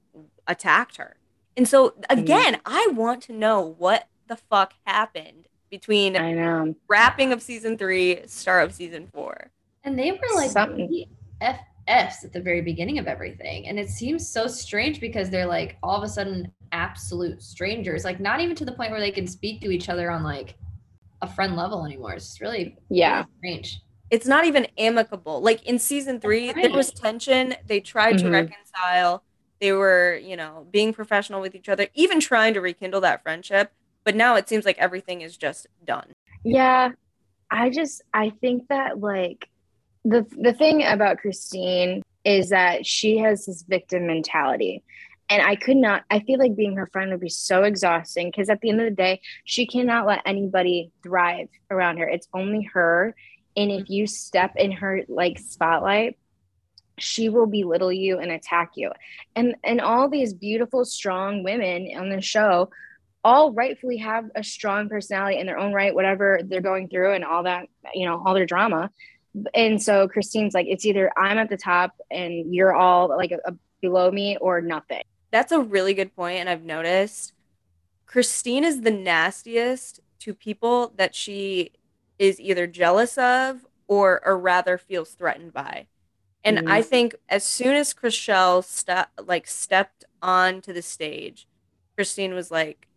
attacked 0.46 0.96
her. 0.96 1.16
And 1.56 1.66
so 1.68 1.94
again, 2.11 2.61
I 2.66 2.88
want 2.92 3.22
to 3.24 3.32
know 3.32 3.74
what 3.78 4.09
the 4.28 4.37
fuck 4.37 4.74
happened 4.87 5.48
between 5.70 6.16
I 6.16 6.32
know. 6.32 6.74
wrapping 6.88 7.32
of 7.32 7.42
season 7.42 7.78
three, 7.78 8.20
start 8.26 8.64
of 8.64 8.74
season 8.74 9.09
four. 9.12 9.50
And 9.85 9.98
they 9.98 10.12
were 10.12 10.18
like 10.35 10.50
Something. 10.50 11.06
FFs 11.40 12.24
at 12.24 12.32
the 12.32 12.40
very 12.40 12.61
beginning 12.61 12.98
of 12.98 13.06
everything. 13.06 13.68
And 13.68 13.78
it 13.78 13.88
seems 13.88 14.28
so 14.28 14.46
strange 14.46 15.00
because 15.00 15.30
they're 15.30 15.46
like 15.46 15.76
all 15.82 15.96
of 15.96 16.02
a 16.02 16.09
sudden 16.09 16.52
absolute 16.72 17.42
strangers, 17.42 18.04
like 18.04 18.20
not 18.20 18.40
even 18.40 18.56
to 18.56 18.64
the 18.64 18.72
point 18.72 18.90
where 18.90 19.00
they 19.00 19.11
can 19.12 19.26
speak 19.26 19.61
to 19.62 19.70
each 19.70 19.88
other 19.88 20.11
on 20.11 20.22
like 20.22 20.56
a 21.22 21.26
friend 21.28 21.56
level 21.56 21.85
anymore. 21.87 22.14
It's 22.14 22.40
really, 22.40 22.76
Yeah. 22.90 23.18
really 23.18 23.28
strange. 23.62 23.80
It's 24.11 24.26
not 24.26 24.44
even 24.44 24.66
amicable. 24.78 25.40
Like 25.40 25.64
in 25.66 25.78
season 25.78 26.20
three, 26.20 26.52
there 26.52 26.70
was 26.70 26.92
tension. 26.92 27.54
They 27.66 27.80
tried 27.80 28.18
to 28.18 28.24
Mhm. 28.26 28.32
reconcile. 28.32 29.22
They 29.60 29.72
were, 29.72 30.16
you 30.16 30.36
know, 30.36 30.66
being 30.70 30.92
professional 30.92 31.40
with 31.40 31.54
each 31.54 31.68
other, 31.68 31.88
even 31.94 32.20
trying 32.20 32.54
to 32.54 32.60
rekindle 32.60 33.00
that 33.02 33.22
friendship. 33.22 33.72
But 34.04 34.14
now 34.14 34.36
it 34.36 34.48
seems 34.48 34.64
like 34.64 34.78
everything 34.78 35.22
is 35.22 35.36
just 35.36 35.66
done. 35.84 36.12
Yeah. 36.44 36.90
I 37.50 37.70
just 37.70 38.02
I 38.12 38.30
think 38.30 38.68
that 38.68 39.00
like 39.00 39.48
the 40.04 40.26
the 40.38 40.52
thing 40.52 40.84
about 40.84 41.18
Christine 41.18 42.02
is 42.24 42.50
that 42.50 42.86
she 42.86 43.18
has 43.18 43.46
this 43.46 43.62
victim 43.62 44.06
mentality. 44.06 44.82
And 45.28 45.42
I 45.42 45.56
could 45.56 45.76
not 45.76 46.04
I 46.10 46.20
feel 46.20 46.38
like 46.38 46.54
being 46.54 46.76
her 46.76 46.86
friend 46.86 47.10
would 47.10 47.20
be 47.20 47.28
so 47.28 47.64
exhausting 47.64 48.28
because 48.28 48.48
at 48.48 48.60
the 48.60 48.70
end 48.70 48.80
of 48.80 48.86
the 48.86 48.94
day, 48.94 49.20
she 49.44 49.66
cannot 49.66 50.06
let 50.06 50.22
anybody 50.24 50.92
thrive 51.02 51.48
around 51.70 51.98
her. 51.98 52.08
It's 52.08 52.28
only 52.32 52.62
her. 52.74 53.14
And 53.56 53.70
if 53.70 53.84
mm-hmm. 53.84 53.92
you 53.92 54.06
step 54.06 54.54
in 54.56 54.70
her 54.72 55.02
like 55.08 55.38
spotlight, 55.38 56.18
she 56.98 57.28
will 57.28 57.46
belittle 57.46 57.92
you 57.92 58.18
and 58.18 58.30
attack 58.30 58.72
you. 58.74 58.90
And 59.35 59.56
and 59.64 59.80
all 59.80 60.09
these 60.09 60.32
beautiful, 60.32 60.85
strong 60.85 61.42
women 61.42 61.90
on 61.96 62.09
the 62.09 62.20
show 62.20 62.70
all 63.24 63.52
rightfully 63.52 63.96
have 63.96 64.30
a 64.37 64.44
strong 64.44 64.88
personality 64.88 65.38
in 65.38 65.46
their 65.46 65.59
own 65.59 65.72
right, 65.72 65.94
whatever 65.94 66.40
they're 66.44 66.61
going 66.61 66.88
through 66.88 67.12
and 67.12 67.24
all 67.24 67.42
that, 67.42 67.66
you 67.92 68.06
know, 68.06 68.22
all 68.24 68.35
their 68.35 68.46
drama. 68.46 68.88
And 69.52 69.82
so 69.82 70.06
Christine's 70.06 70.54
like, 70.54 70.66
it's 70.68 70.87
either 70.87 71.11
I'm 71.18 71.37
at 71.37 71.50
the 71.50 71.56
top 71.56 71.96
and 72.11 72.54
you're 72.54 72.72
all 72.72 73.09
like 73.09 73.32
a, 73.32 73.38
a 73.44 73.54
below 73.80 74.11
me 74.11 74.37
or 74.40 74.61
nothing. 74.61 75.02
That's 75.30 75.52
a 75.52 75.61
really 75.61 75.92
good 75.92 76.14
point, 76.14 76.38
and 76.38 76.48
I've 76.48 76.62
noticed 76.62 77.32
Christine 78.06 78.64
is 78.64 78.82
the 78.82 78.90
nastiest 78.90 80.00
to 80.20 80.32
people 80.32 80.92
that 80.96 81.14
she 81.14 81.72
is 82.18 82.40
either 82.40 82.66
jealous 82.66 83.18
of 83.18 83.66
or 83.88 84.24
or 84.24 84.38
rather 84.38 84.78
feels 84.78 85.11
threatened 85.11 85.52
by. 85.52 85.87
And 86.46 86.59
Mhm. 86.59 86.70
I 86.70 86.82
think 86.82 87.16
as 87.28 87.44
soon 87.44 87.74
as 87.74 87.92
Chrishell 87.94 88.64
ste- 88.64 89.11
like 89.22 89.46
stepped 89.48 90.04
onto 90.22 90.72
the 90.72 90.82
stage, 90.82 91.46
Christine 91.96 92.35
was 92.35 92.50
like, 92.50 92.88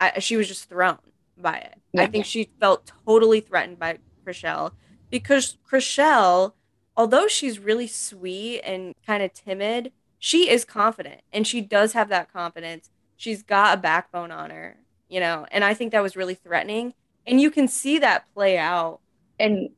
I, 0.00 0.18
she 0.20 0.36
was 0.36 0.48
just 0.48 0.68
thrown 0.68 0.98
by 1.36 1.58
it. 1.58 1.74
I 1.96 2.06
think 2.06 2.24
she 2.24 2.50
felt 2.60 2.90
totally 3.06 3.40
threatened 3.40 3.78
by 3.78 3.98
Chrishell 4.26 4.72
because 5.10 5.58
Chrishell, 5.70 6.54
although 6.96 7.28
she's 7.28 7.58
really 7.58 7.86
sweet 7.86 8.60
and 8.62 8.94
kind 9.06 9.22
of 9.22 9.32
timid, 9.32 9.92
she 10.18 10.48
is 10.50 10.64
confident 10.64 11.22
and 11.32 11.46
she 11.46 11.60
does 11.60 11.94
have 11.94 12.08
that 12.10 12.32
confidence. 12.32 12.90
She's 13.16 13.42
got 13.42 13.78
a 13.78 13.80
backbone 13.80 14.30
on 14.32 14.50
her, 14.50 14.78
you 15.08 15.20
know, 15.20 15.46
and 15.50 15.64
I 15.64 15.74
think 15.74 15.92
that 15.92 16.02
was 16.02 16.16
really 16.16 16.34
threatening. 16.34 16.94
And 17.26 17.40
you 17.40 17.50
can 17.50 17.68
see 17.68 17.98
that 18.00 18.24
play 18.34 18.58
out. 18.58 19.00
And 19.38 19.70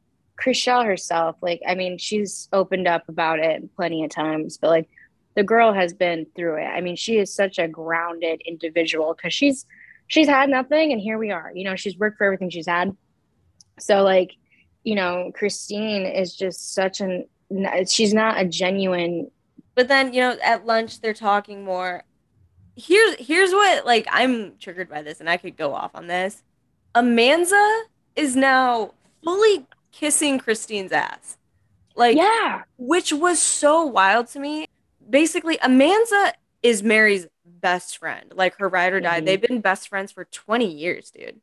Chrishell 0.43 0.85
herself, 0.85 1.37
like, 1.43 1.61
I 1.67 1.75
mean, 1.75 1.99
she's 1.99 2.49
opened 2.53 2.89
up 2.89 3.09
about 3.09 3.39
it 3.39 3.75
plenty 3.77 4.05
of 4.05 4.11
times, 4.11 4.59
but 4.59 4.71
like 4.71 4.89
the 5.37 5.45
girl 5.45 5.73
has 5.73 5.93
been 5.95 6.27
through 6.37 6.57
it. 6.63 6.67
I 6.67 6.81
mean, 6.81 6.97
she 6.97 7.19
is 7.19 7.33
such 7.35 7.59
a 7.59 7.69
grounded 7.69 8.41
individual 8.47 9.15
because 9.15 9.35
she's 9.35 9.67
she's 10.07 10.29
had 10.29 10.49
nothing 10.51 10.93
and 10.93 11.01
here 11.01 11.19
we 11.19 11.31
are. 11.31 11.53
You 11.55 11.65
know, 11.65 11.77
she's 11.77 11.97
worked 11.99 12.19
for 12.19 12.25
everything 12.25 12.51
she's 12.51 12.67
had. 12.69 12.97
So 13.81 14.03
like, 14.03 14.33
you 14.85 14.95
know, 14.95 15.33
Christine 15.35 16.07
is 16.07 16.35
just 16.37 16.75
such 16.75 17.01
an 17.01 17.27
she's 17.89 18.15
not 18.15 18.41
a 18.41 18.45
genuine 18.45 19.31
But 19.75 19.89
then, 19.89 20.13
you 20.15 20.21
know, 20.21 20.37
at 20.43 20.67
lunch 20.67 21.01
they're 21.01 21.15
talking 21.15 21.65
more. 21.65 22.05
Here's 22.77 23.17
here's 23.19 23.53
what 23.53 23.87
like 23.87 24.07
I'm 24.11 24.57
triggered 24.59 24.89
by 24.89 25.03
this 25.03 25.21
and 25.21 25.29
I 25.31 25.37
could 25.37 25.57
go 25.57 25.75
off 25.75 25.93
on 25.95 26.07
this. 26.09 26.43
Amanza 26.95 27.83
is 28.17 28.37
now 28.37 28.95
fully 29.25 29.67
kissing 29.99 30.39
Christine's 30.39 30.93
ass. 30.93 31.37
Like 31.95 32.17
Yeah. 32.17 32.63
which 32.77 33.13
was 33.13 33.41
so 33.41 33.85
wild 33.85 34.27
to 34.29 34.41
me. 34.41 34.67
Basically, 35.09 35.57
Amanza 35.59 36.33
is 36.63 36.83
Mary's 36.83 37.27
best 37.45 37.99
friend, 37.99 38.33
like 38.35 38.57
her 38.59 38.69
ride 38.69 38.93
or 38.93 39.01
die. 39.01 39.21
Mhm. 39.21 39.27
They've 39.27 39.41
been 39.41 39.61
best 39.61 39.89
friends 39.89 40.11
for 40.11 40.25
20 40.25 40.67
years, 40.67 41.11
dude. 41.11 41.41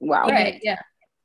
Wow. 0.00 0.26
Right. 0.28 0.58
Yeah. 0.62 0.80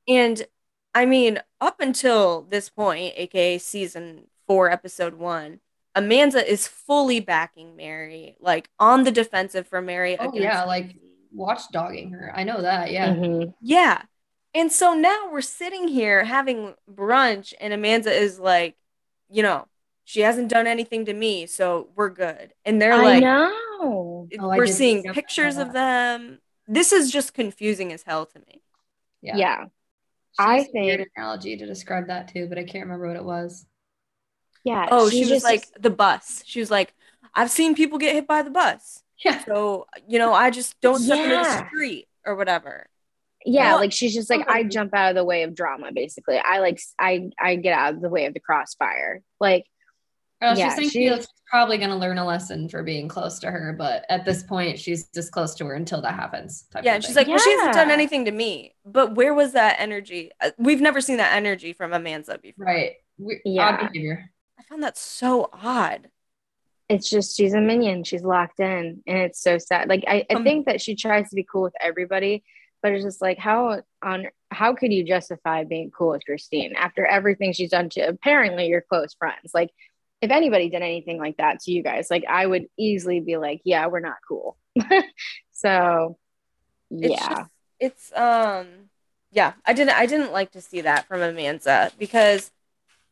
And 0.07 0.45
I 0.93 1.05
mean, 1.05 1.39
up 1.61 1.79
until 1.79 2.43
this 2.43 2.69
point, 2.69 3.13
aka 3.17 3.57
season 3.57 4.27
four, 4.47 4.69
episode 4.71 5.15
one, 5.15 5.59
Amanza 5.95 6.43
is 6.45 6.67
fully 6.67 7.19
backing 7.19 7.75
Mary, 7.75 8.35
like 8.39 8.69
on 8.79 9.03
the 9.03 9.11
defensive 9.11 9.67
for 9.67 9.81
Mary. 9.81 10.15
Oh, 10.19 10.29
against 10.29 10.39
yeah, 10.43 10.63
like- 10.63 10.95
watchdogging 11.35 12.11
her. 12.13 12.31
I 12.35 12.43
know 12.43 12.61
that. 12.61 12.91
Yeah. 12.91 13.13
Mhm. 13.13 13.53
yeah. 13.61 14.03
And 14.57 14.71
so 14.71 14.95
now 14.95 15.29
we're 15.31 15.41
sitting 15.41 15.87
here 15.87 16.23
having 16.23 16.73
brunch, 16.91 17.53
and 17.61 17.71
Amanza 17.71 18.07
is 18.11 18.39
like, 18.39 18.75
you 19.29 19.43
know, 19.43 19.67
she 20.03 20.21
hasn't 20.21 20.49
done 20.49 20.65
anything 20.65 21.05
to 21.05 21.13
me, 21.13 21.45
so 21.45 21.89
we're 21.95 22.09
good. 22.09 22.53
And 22.65 22.81
they're 22.81 22.93
I 22.93 23.03
like, 23.03 23.23
know. 23.23 23.53
Oh, 23.79 24.27
we're 24.31 24.65
did 24.65 24.73
seeing 24.73 24.97
pick 25.03 25.05
up 25.05 25.09
on 25.09 25.13
pictures 25.13 25.57
of 25.57 25.73
them. 25.73 26.39
This 26.67 26.91
is 26.91 27.11
just 27.11 27.35
confusing 27.35 27.93
as 27.93 28.01
hell 28.01 28.25
to 28.25 28.39
me. 28.39 28.63
Yeah. 29.21 29.65
She 29.65 29.69
I 30.39 30.57
used 30.57 30.71
a 30.75 30.81
weird 30.81 31.05
analogy 31.15 31.55
to 31.57 31.67
describe 31.67 32.07
that 32.07 32.33
too, 32.33 32.47
but 32.47 32.57
I 32.57 32.63
can't 32.63 32.85
remember 32.85 33.07
what 33.09 33.15
it 33.15 33.23
was. 33.23 33.67
Yeah. 34.63 34.87
Oh, 34.89 35.07
she, 35.07 35.19
was 35.19 35.29
just- 35.29 35.45
like 35.45 35.67
the 35.79 35.91
bus. 35.91 36.41
She 36.47 36.59
was 36.59 36.71
like, 36.71 36.95
I've 37.31 37.51
seen 37.51 37.75
people 37.75 37.99
get 37.99 38.15
hit 38.15 38.25
by 38.25 38.41
the 38.41 38.49
bus. 38.49 39.03
Yeah. 39.23 39.43
So, 39.45 39.85
you 40.07 40.17
know, 40.17 40.33
I 40.33 40.49
just 40.49 40.81
don't 40.81 40.99
step 40.99 41.19
into 41.19 41.35
the 41.35 41.67
street 41.67 42.07
or 42.25 42.35
whatever. 42.35 42.87
Yeah, 43.49 43.69
Well, 43.71 43.77
like 43.77 43.93
she's 43.93 44.13
just 44.13 44.29
like 44.29 44.47
I 44.49 44.63
jump 44.63 44.93
out 44.93 45.09
of 45.09 45.15
the 45.15 45.23
way 45.23 45.43
of 45.43 45.55
drama. 45.55 45.91
Basically, 45.93 46.37
I 46.37 46.59
like 46.59 46.79
I 46.99 47.29
I 47.39 47.55
get 47.55 47.73
out 47.73 47.93
of 47.95 48.01
the 48.01 48.09
way 48.09 48.25
of 48.25 48.33
the 48.33 48.39
crossfire. 48.39 49.21
Like 49.39 49.65
Oh, 50.41 50.53
Yeah, 50.53 50.75
she's 50.75 50.91
saying 50.93 51.19
she- 51.19 51.25
probably 51.49 51.77
going 51.77 51.89
to 51.89 51.95
learn 51.95 52.17
a 52.17 52.25
lesson 52.25 52.67
for 52.69 52.83
being 52.83 53.07
close 53.07 53.39
to 53.39 53.49
her, 53.49 53.73
but 53.75 54.05
at 54.09 54.25
this 54.25 54.43
point, 54.43 54.77
she's 54.77 55.07
just 55.15 55.31
close 55.31 55.55
to 55.55 55.65
her 55.65 55.73
until 55.75 56.01
that 56.01 56.13
happens. 56.13 56.65
Yeah. 56.83 56.95
And 56.95 57.03
she's 57.03 57.15
thing. 57.15 57.25
like, 57.25 57.27
well, 57.29 57.39
she 57.43 57.51
hasn't 57.51 57.73
done 57.73 57.89
anything 57.89 58.25
to 58.25 58.31
me. 58.31 58.75
But 58.85 59.15
where 59.15 59.33
was 59.33 59.53
that 59.53 59.77
energy? 59.79 60.29
Uh, 60.41 60.51
We've 60.59 60.81
never 60.81 60.99
seen 61.01 61.17
that 61.17 61.33
energy 61.35 61.71
from 61.73 61.93
a 61.93 61.99
Amanza 61.99 62.39
before. 62.41 62.65
right. 62.65 62.95
We- 63.17 63.39
Yeah. 63.45 63.69
Odd 63.69 63.77
behavior. 63.93 64.29
I 64.59 64.63
found 64.63 64.83
that 64.83 64.97
so 64.97 65.49
odd. 65.53 66.09
it's 66.89 67.09
just 67.09 67.35
she's 67.37 67.53
a 67.53 67.61
minion. 67.61 68.03
She's 68.03 68.23
locked 68.23 68.59
in, 68.59 69.01
and 69.07 69.17
it's 69.17 69.41
so 69.41 69.57
sad. 69.57 69.87
Like 69.89 70.03
I, 70.07 70.25
I 70.29 70.35
Um, 70.35 70.43
think 70.43 70.65
that 70.67 70.81
she 70.81 70.95
tries 70.95 71.29
to 71.29 71.35
be 71.35 71.47
cool 71.51 71.61
with 71.63 71.75
everybody, 71.81 72.43
but 72.81 72.91
it's 72.93 73.03
just 73.03 73.21
like 73.21 73.37
how 73.37 73.81
on 74.03 74.27
how 74.51 74.73
could 74.73 74.93
you 74.93 75.03
justify 75.03 75.63
being 75.63 75.91
cool 75.91 76.09
with 76.11 76.25
Christine 76.25 76.73
after 76.75 77.05
everything 77.05 77.51
she's 77.53 77.71
done 77.71 77.89
to 77.89 78.01
apparently 78.01 78.67
your 78.67 78.81
close 78.81 79.13
friends? 79.13 79.51
Like 79.53 79.71
if 80.21 80.31
anybody 80.31 80.69
did 80.69 80.81
anything 80.81 81.19
like 81.19 81.37
that 81.37 81.59
to 81.61 81.71
you 81.71 81.83
guys, 81.83 82.07
like 82.09 82.23
I 82.27 82.45
would 82.45 82.67
easily 82.77 83.19
be 83.19 83.37
like, 83.37 83.61
yeah, 83.65 83.87
we're 83.87 83.99
not 83.99 84.17
cool. 84.27 84.57
so 85.51 86.17
It's 86.91 87.11
yeah, 87.21 87.29
just- 87.29 87.51
it's 87.79 88.13
um 88.13 88.67
yeah, 89.31 89.53
I 89.65 89.73
didn't 89.73 89.95
I 89.95 90.05
didn't 90.05 90.31
like 90.31 90.51
to 90.51 90.61
see 90.61 90.81
that 90.81 91.05
from 91.07 91.19
Amanza 91.19 91.91
because 91.99 92.51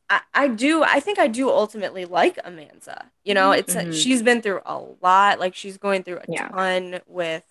I, 0.10 0.22
I 0.34 0.48
do 0.48 0.84
I 0.84 1.00
think 1.00 1.20
I 1.20 1.28
do 1.28 1.50
ultimately 1.50 2.06
like 2.06 2.38
Amanza. 2.44 3.06
You 3.24 3.34
know, 3.34 3.52
it's 3.52 3.76
Mhm. 3.76 3.94
she's 3.94 4.24
been 4.24 4.42
through 4.42 4.62
a 4.66 4.80
lot. 5.02 5.40
Like 5.40 5.56
she's 5.56 5.78
going 5.78 6.04
through 6.04 6.18
a 6.18 6.26
Yeah. 6.28 6.48
ton 6.50 7.02
with 7.08 7.44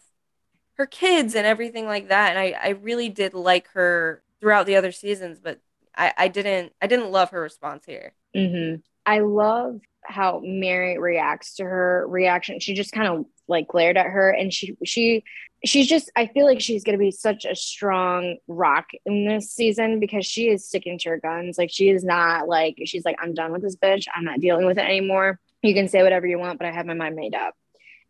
her 0.74 0.86
kids 0.86 1.34
and 1.34 1.46
everything 1.46 1.86
like 1.86 2.08
that. 2.08 2.30
And 2.30 2.38
I, 2.38 2.58
I 2.60 2.68
really 2.70 3.08
did 3.08 3.34
like 3.34 3.68
her 3.68 4.22
throughout 4.40 4.66
the 4.66 4.76
other 4.76 4.92
seasons, 4.92 5.38
but 5.40 5.60
I, 5.96 6.12
I 6.16 6.28
didn't 6.28 6.72
I 6.82 6.86
didn't 6.86 7.10
love 7.10 7.30
her 7.30 7.40
response 7.40 7.84
here. 7.86 8.12
hmm 8.34 8.76
I 9.06 9.18
love 9.20 9.80
how 10.02 10.40
Mary 10.42 10.98
reacts 10.98 11.56
to 11.56 11.64
her 11.64 12.06
reaction. 12.08 12.58
She 12.60 12.74
just 12.74 12.92
kind 12.92 13.08
of 13.08 13.26
like 13.48 13.68
glared 13.68 13.96
at 13.96 14.06
her, 14.06 14.30
and 14.30 14.52
she 14.52 14.76
she 14.84 15.24
she's 15.64 15.86
just. 15.86 16.10
I 16.16 16.26
feel 16.26 16.46
like 16.46 16.60
she's 16.60 16.84
gonna 16.84 16.98
be 16.98 17.10
such 17.10 17.44
a 17.44 17.54
strong 17.54 18.36
rock 18.48 18.86
in 19.04 19.26
this 19.26 19.50
season 19.52 20.00
because 20.00 20.26
she 20.26 20.48
is 20.48 20.66
sticking 20.66 20.98
to 21.00 21.10
her 21.10 21.18
guns. 21.18 21.58
Like 21.58 21.70
she 21.70 21.90
is 21.90 22.02
not 22.04 22.48
like 22.48 22.76
she's 22.86 23.04
like 23.04 23.16
I'm 23.22 23.34
done 23.34 23.52
with 23.52 23.62
this 23.62 23.76
bitch. 23.76 24.06
I'm 24.14 24.24
not 24.24 24.40
dealing 24.40 24.66
with 24.66 24.78
it 24.78 24.84
anymore. 24.84 25.38
You 25.62 25.74
can 25.74 25.88
say 25.88 26.02
whatever 26.02 26.26
you 26.26 26.38
want, 26.38 26.58
but 26.58 26.66
I 26.66 26.72
have 26.72 26.86
my 26.86 26.94
mind 26.94 27.16
made 27.16 27.34
up. 27.34 27.54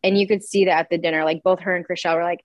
And 0.02 0.18
you 0.18 0.26
could 0.26 0.44
see 0.44 0.66
that 0.66 0.78
at 0.78 0.90
the 0.90 0.98
dinner. 0.98 1.24
Like 1.24 1.42
both 1.42 1.60
her 1.60 1.74
and 1.74 1.86
Chrishell 1.86 2.16
were 2.16 2.24
like, 2.24 2.44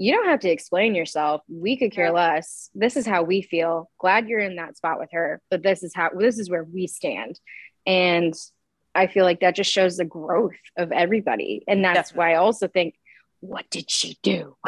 you 0.00 0.14
don't 0.14 0.28
have 0.28 0.40
to 0.40 0.48
explain 0.48 0.94
yourself. 0.94 1.42
We 1.46 1.76
could 1.76 1.92
care 1.92 2.10
less. 2.10 2.70
This 2.74 2.96
is 2.96 3.06
how 3.06 3.22
we 3.22 3.42
feel. 3.42 3.90
Glad 3.98 4.28
you're 4.28 4.40
in 4.40 4.56
that 4.56 4.78
spot 4.78 4.98
with 4.98 5.10
her, 5.12 5.42
but 5.50 5.62
this 5.62 5.82
is 5.82 5.92
how 5.94 6.08
this 6.16 6.38
is 6.38 6.48
where 6.48 6.64
we 6.64 6.86
stand. 6.86 7.38
And 7.86 8.32
I 8.94 9.08
feel 9.08 9.26
like 9.26 9.40
that 9.40 9.54
just 9.54 9.70
shows 9.70 9.98
the 9.98 10.06
growth 10.06 10.56
of 10.78 10.90
everybody. 10.90 11.64
And 11.68 11.84
that's 11.84 12.14
why 12.14 12.32
I 12.32 12.36
also 12.36 12.66
think, 12.66 12.94
what 13.40 13.68
did 13.68 13.90
she 13.90 14.16
do? 14.22 14.56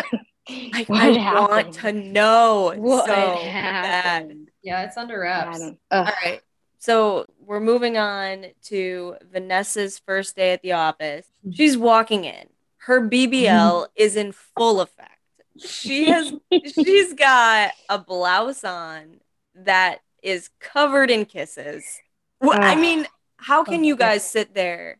I, 0.51 0.85
What 0.87 1.01
I 1.01 1.19
happened? 1.19 1.49
want 1.49 1.75
to 1.77 1.93
know 1.93 2.75
What 2.77 3.07
so 3.07 3.15
bad. 3.15 4.05
happened? 4.05 4.51
Yeah, 4.63 4.83
it's 4.83 4.99
under 4.99 5.19
wraps. 5.19 5.63
All 5.91 6.05
right. 6.05 6.43
So 6.79 7.25
we're 7.39 7.61
moving 7.61 7.97
on 7.97 8.47
to 8.65 9.17
Vanessa's 9.33 9.99
first 10.01 10.37
day 10.37 10.53
at 10.53 10.61
the 10.61 10.73
office. 10.73 11.27
Mm-hmm. 11.47 11.53
She's 11.53 11.79
walking 11.79 12.25
in. 12.25 12.49
Her 12.79 13.01
BBL 13.01 13.45
mm-hmm. 13.45 13.93
is 13.97 14.17
in 14.17 14.33
full 14.33 14.81
effect. 14.83 15.12
She 15.59 16.09
has 16.09 16.33
she's 16.75 17.13
got 17.15 17.73
a 17.89 17.99
blouse 17.99 18.65
on 18.65 19.21
that 19.55 20.01
is 20.23 20.51
covered 20.61 21.11
in 21.11 21.25
kisses. 21.25 21.85
Well, 22.41 22.59
I 22.61 22.73
ah. 22.73 22.77
mean, 22.77 23.07
how 23.37 23.61
oh, 23.61 23.65
can 23.65 23.85
you 23.85 23.97
guys 23.97 24.29
sit 24.29 24.55
there 24.55 24.99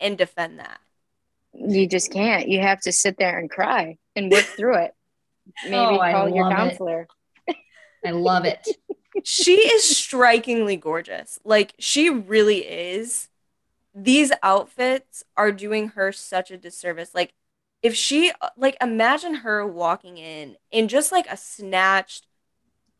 and 0.00 0.16
defend 0.16 0.58
that? 0.58 0.80
You 1.52 1.86
just 1.86 2.12
can't. 2.12 2.48
You 2.48 2.60
have 2.60 2.80
to 2.82 2.92
sit 2.92 3.16
there 3.18 3.38
and 3.38 3.50
cry 3.50 3.98
and 4.16 4.30
work 4.30 4.44
through 4.56 4.76
it. 4.76 4.94
Maybe 5.64 5.76
Oh, 5.76 5.98
I 5.98 6.12
call 6.12 6.28
your 6.28 6.44
love 6.44 6.52
it. 6.52 6.56
counselor. 6.56 7.08
I 8.04 8.10
love 8.10 8.44
it. 8.44 8.66
she 9.24 9.54
is 9.56 9.96
strikingly 9.96 10.76
gorgeous. 10.76 11.38
Like 11.44 11.74
she 11.78 12.08
really 12.08 12.60
is. 12.60 13.28
These 13.94 14.32
outfits 14.42 15.22
are 15.36 15.52
doing 15.52 15.88
her 15.88 16.12
such 16.12 16.50
a 16.50 16.56
disservice. 16.56 17.14
Like 17.14 17.34
if 17.82 17.94
she 17.94 18.32
like 18.56 18.76
imagine 18.80 19.34
her 19.34 19.66
walking 19.66 20.18
in 20.18 20.56
in 20.70 20.88
just 20.88 21.12
like 21.12 21.26
a 21.28 21.36
snatched 21.36 22.26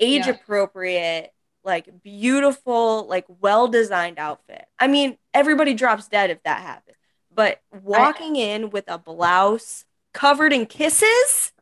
age 0.01 0.27
Yeah. 0.27 0.33
appropriate 0.33 1.33
like 1.65 1.89
beautiful 2.03 3.07
like 3.07 3.25
well 3.41 3.69
designed 3.69 4.19
outfit. 4.19 4.65
I 4.79 4.89
mean, 4.89 5.17
everybody 5.33 5.75
drops 5.75 6.09
dead 6.09 6.31
if 6.31 6.43
that 6.43 6.61
happens. 6.63 6.97
But 7.35 7.61
walking 7.73 8.37
in 8.37 8.71
with 8.71 8.85
a 8.89 8.99
blouse 8.99 9.85
covered 10.13 10.53
in 10.53 10.67
kisses? 10.67 11.53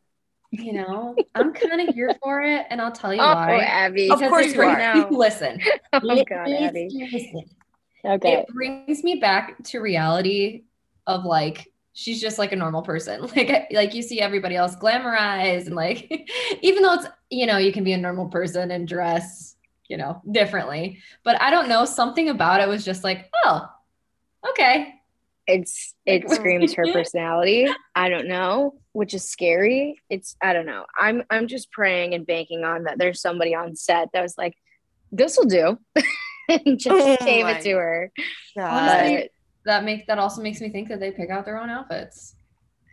You 0.51 0.73
know, 0.73 1.15
I'm 1.33 1.53
kind 1.53 1.87
of 1.87 1.93
here 1.95 2.17
for 2.21 2.41
it, 2.41 2.65
and 2.69 2.81
I'll 2.81 2.91
tell 2.91 3.13
you 3.13 3.21
Oh, 3.23 3.33
why. 3.33 3.55
Of 3.55 3.61
Abby. 3.63 4.09
of 4.09 4.19
course 4.19 4.55
right 4.55 4.77
now 4.77 5.09
Listen. 5.09 5.61
Oh, 5.93 6.23
God, 6.25 6.51
Abby. 6.51 6.89
listen. 6.91 7.49
Okay. 8.03 8.33
It 8.39 8.47
brings 8.47 9.03
me 9.03 9.15
back 9.15 9.61
to 9.65 9.79
reality 9.79 10.63
of 11.07 11.23
like 11.23 11.70
she's 11.93 12.21
just 12.21 12.39
like 12.39 12.51
a 12.51 12.55
normal 12.55 12.81
person. 12.81 13.21
Like 13.35 13.67
like 13.71 13.93
you 13.93 14.01
see 14.01 14.21
everybody 14.21 14.55
else 14.55 14.75
glamorized 14.75 15.67
and 15.67 15.75
like 15.75 16.09
even 16.61 16.83
though 16.83 16.93
it's 16.93 17.07
you 17.29 17.45
know 17.45 17.57
you 17.57 17.71
can 17.71 17.83
be 17.83 17.93
a 17.93 17.97
normal 17.97 18.27
person 18.27 18.71
and 18.71 18.87
dress 18.87 19.55
you 19.87 19.97
know 19.97 20.21
differently, 20.31 20.99
but 21.23 21.41
I 21.41 21.49
don't 21.49 21.69
know 21.69 21.85
something 21.85 22.29
about 22.29 22.61
it 22.61 22.67
was 22.67 22.85
just 22.85 23.03
like 23.03 23.29
oh 23.45 23.67
okay. 24.49 24.95
It's 25.47 25.95
it 26.05 26.29
screams 26.29 26.73
her 26.73 26.85
personality. 26.91 27.67
I 27.95 28.09
don't 28.09 28.27
know 28.27 28.75
which 28.93 29.13
is 29.13 29.23
scary. 29.29 30.01
It's 30.09 30.35
i 30.41 30.53
don't 30.53 30.65
know. 30.65 30.85
I'm 30.97 31.23
i'm 31.29 31.47
just 31.47 31.71
praying 31.71 32.13
and 32.13 32.25
banking 32.25 32.63
on 32.63 32.83
that 32.83 32.97
there's 32.97 33.21
somebody 33.21 33.55
on 33.55 33.75
set 33.75 34.09
that 34.13 34.21
was 34.21 34.37
like 34.37 34.55
this 35.11 35.37
will 35.37 35.45
do. 35.45 35.77
And 36.49 36.77
just 36.79 36.89
Oh 36.89 37.25
gave 37.25 37.45
my 37.45 37.59
it 37.59 37.63
to 37.63 37.71
her. 37.71 38.11
Honestly, 38.59 39.15
but 39.15 39.29
that 39.65 39.83
make 39.83 40.07
that 40.07 40.17
also 40.19 40.41
makes 40.41 40.59
me 40.61 40.69
think 40.69 40.87
that 40.89 40.99
they 40.99 41.11
pick 41.11 41.29
out 41.29 41.45
their 41.45 41.57
own 41.59 41.69
outfits. 41.69 42.35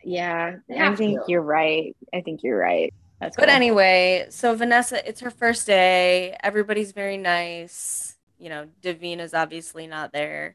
yeah 0.04 0.56
i 0.78 0.94
think 0.94 1.18
to. 1.18 1.24
you're 1.28 1.42
right 1.42 1.96
i 2.14 2.20
think 2.20 2.42
you're 2.42 2.58
right 2.58 2.92
that's 3.20 3.34
But 3.36 3.46
cool. 3.46 3.54
anyway, 3.56 4.26
so 4.30 4.54
Vanessa, 4.54 4.96
it's 5.08 5.18
her 5.22 5.30
first 5.30 5.66
day. 5.66 6.36
Everybody's 6.40 6.92
very 6.92 7.16
nice. 7.16 8.16
You 8.38 8.48
know, 8.48 8.68
Davina's 8.80 9.34
obviously 9.34 9.88
not 9.88 10.12
there. 10.12 10.54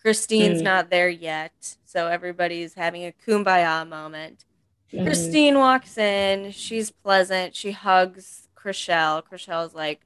Christine's 0.00 0.60
Mm. 0.60 0.64
not 0.64 0.90
there 0.90 1.08
yet. 1.08 1.76
So 1.86 2.06
everybody's 2.06 2.74
having 2.74 3.02
a 3.04 3.12
kumbaya 3.26 3.84
moment. 3.88 4.44
Mhm. 4.92 5.04
Christine 5.06 5.58
walks 5.58 5.98
in. 5.98 6.52
She's 6.52 6.92
pleasant. 6.92 7.56
She 7.56 7.72
hugs 7.72 8.46
Chrishell. 8.56 9.24
Chrishell's 9.28 9.74
like, 9.74 10.02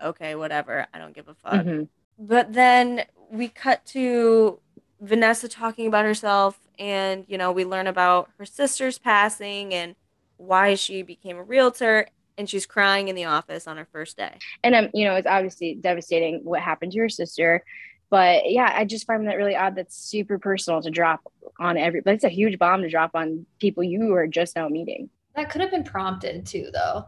okay, 0.00 0.36
whatever. 0.36 0.86
I 0.94 0.98
don't 0.98 1.12
give 1.12 1.26
a 1.26 1.34
fuck. 1.34 1.54
Mhm. 1.66 1.88
But 2.20 2.52
then 2.52 3.04
we 3.32 3.48
cut 3.48 3.84
to 3.86 4.60
Vanessa 5.00 5.48
talking 5.48 5.86
about 5.86 6.04
herself, 6.04 6.58
and 6.78 7.24
you 7.28 7.38
know, 7.38 7.52
we 7.52 7.64
learn 7.64 7.86
about 7.86 8.30
her 8.38 8.44
sister's 8.44 8.98
passing 8.98 9.72
and 9.74 9.94
why 10.36 10.74
she 10.74 11.02
became 11.02 11.36
a 11.36 11.42
realtor, 11.42 12.06
and 12.36 12.48
she's 12.48 12.66
crying 12.66 13.08
in 13.08 13.16
the 13.16 13.24
office 13.24 13.66
on 13.66 13.76
her 13.76 13.86
first 13.92 14.16
day. 14.16 14.42
and 14.62 14.74
um, 14.74 14.88
you 14.94 15.04
know 15.04 15.14
it's 15.14 15.26
obviously 15.26 15.74
devastating 15.74 16.40
what 16.44 16.60
happened 16.60 16.92
to 16.92 16.98
her 17.00 17.08
sister 17.08 17.62
But 18.10 18.50
yeah, 18.50 18.72
I 18.74 18.84
just 18.84 19.06
find 19.06 19.26
that 19.28 19.36
really 19.36 19.54
odd. 19.56 19.76
That's 19.76 19.96
super 19.96 20.38
personal 20.38 20.80
to 20.82 20.90
drop 20.90 21.20
on 21.60 21.76
every. 21.76 22.00
That's 22.04 22.24
a 22.24 22.28
huge 22.30 22.58
bomb 22.58 22.82
to 22.82 22.88
drop 22.88 23.10
on 23.14 23.46
people 23.60 23.82
you 23.84 24.14
are 24.14 24.26
just 24.26 24.56
now 24.56 24.68
meeting. 24.68 25.10
That 25.36 25.50
could 25.50 25.60
have 25.60 25.70
been 25.70 25.84
prompted 25.84 26.46
too, 26.46 26.70
though. 26.72 27.04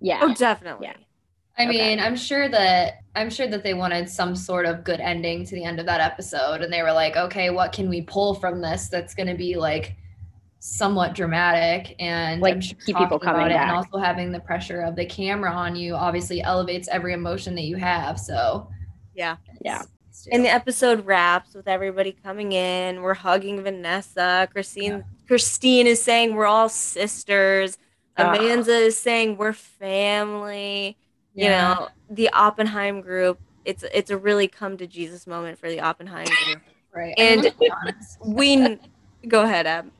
Yeah. 0.00 0.18
Oh, 0.22 0.34
definitely. 0.34 0.88
Yeah. 0.88 0.96
I 1.60 1.64
Okay. 1.66 1.78
mean, 1.78 2.00
I'm 2.00 2.16
sure 2.16 2.48
that 2.48 2.94
I'm 3.14 3.28
sure 3.28 3.48
that 3.48 3.62
they 3.64 3.74
wanted 3.74 4.08
some 4.08 4.36
sort 4.36 4.66
of 4.66 4.84
good 4.84 5.00
ending 5.00 5.44
to 5.44 5.54
the 5.54 5.64
end 5.64 5.80
of 5.80 5.86
that 5.86 6.00
episode, 6.00 6.62
and 6.62 6.72
they 6.72 6.82
were 6.82 6.92
like, 6.92 7.16
okay, 7.16 7.50
what 7.50 7.72
can 7.72 7.88
we 7.88 8.02
pull 8.02 8.34
from 8.34 8.60
this 8.60 8.88
that's 8.88 9.14
going 9.14 9.26
to 9.26 9.34
be 9.34 9.56
like 9.56 9.96
somewhat 10.60 11.14
dramatic 11.14 11.96
and 11.98 12.40
Like, 12.40 12.62
sure 12.62 12.76
keep 12.86 12.96
people 12.96 13.18
talking 13.18 13.28
about 13.28 13.36
coming 13.36 13.50
it, 13.50 13.56
and 13.56 13.70
also 13.70 13.98
having 13.98 14.30
the 14.30 14.40
pressure 14.40 14.80
of 14.82 14.94
the 14.94 15.04
camera 15.06 15.50
on 15.50 15.74
you 15.74 15.94
obviously 15.94 16.40
elevates 16.40 16.86
every 16.88 17.14
emotion 17.14 17.54
that 17.56 17.64
you 17.64 17.76
have. 17.76 18.18
So 18.18 18.68
Yeah. 19.14 19.36
Yeah. 19.60 19.82
And 20.30 20.44
the 20.44 20.50
episode 20.50 21.06
wraps 21.06 21.54
with 21.54 21.66
everybody 21.66 22.12
coming 22.12 22.52
in. 22.52 23.00
We're 23.02 23.14
hugging 23.14 23.62
Vanessa. 23.62 24.48
Christine 24.52 25.02
Christine 25.26 25.86
is 25.86 26.02
saying 26.02 26.34
we're 26.34 26.46
all 26.46 26.68
sisters. 26.68 27.78
Amanza 28.18 28.68
is 28.86 28.98
saying 28.98 29.36
we're 29.38 29.52
family. 29.54 30.98
You 31.34 31.44
Yeah. 31.44 31.74
know, 31.74 31.88
the 32.10 32.30
Oppenheim 32.32 33.00
group. 33.00 33.38
It's 33.64 33.84
it's 33.94 34.10
a 34.10 34.16
really 34.16 34.48
come 34.48 34.76
to 34.78 34.86
Jesus 34.86 35.26
moment 35.26 35.58
for 35.58 35.68
the 35.68 35.80
Oppenheim 35.80 36.26
group. 36.44 36.60
right. 36.94 37.14
and- 37.18 37.28
And 37.36 37.42
let's 37.44 37.56
be 37.56 37.70
honest. 37.70 38.18
We 38.24 38.78
go 39.28 39.42
ahead, 39.42 39.66
Ab. 39.66 39.90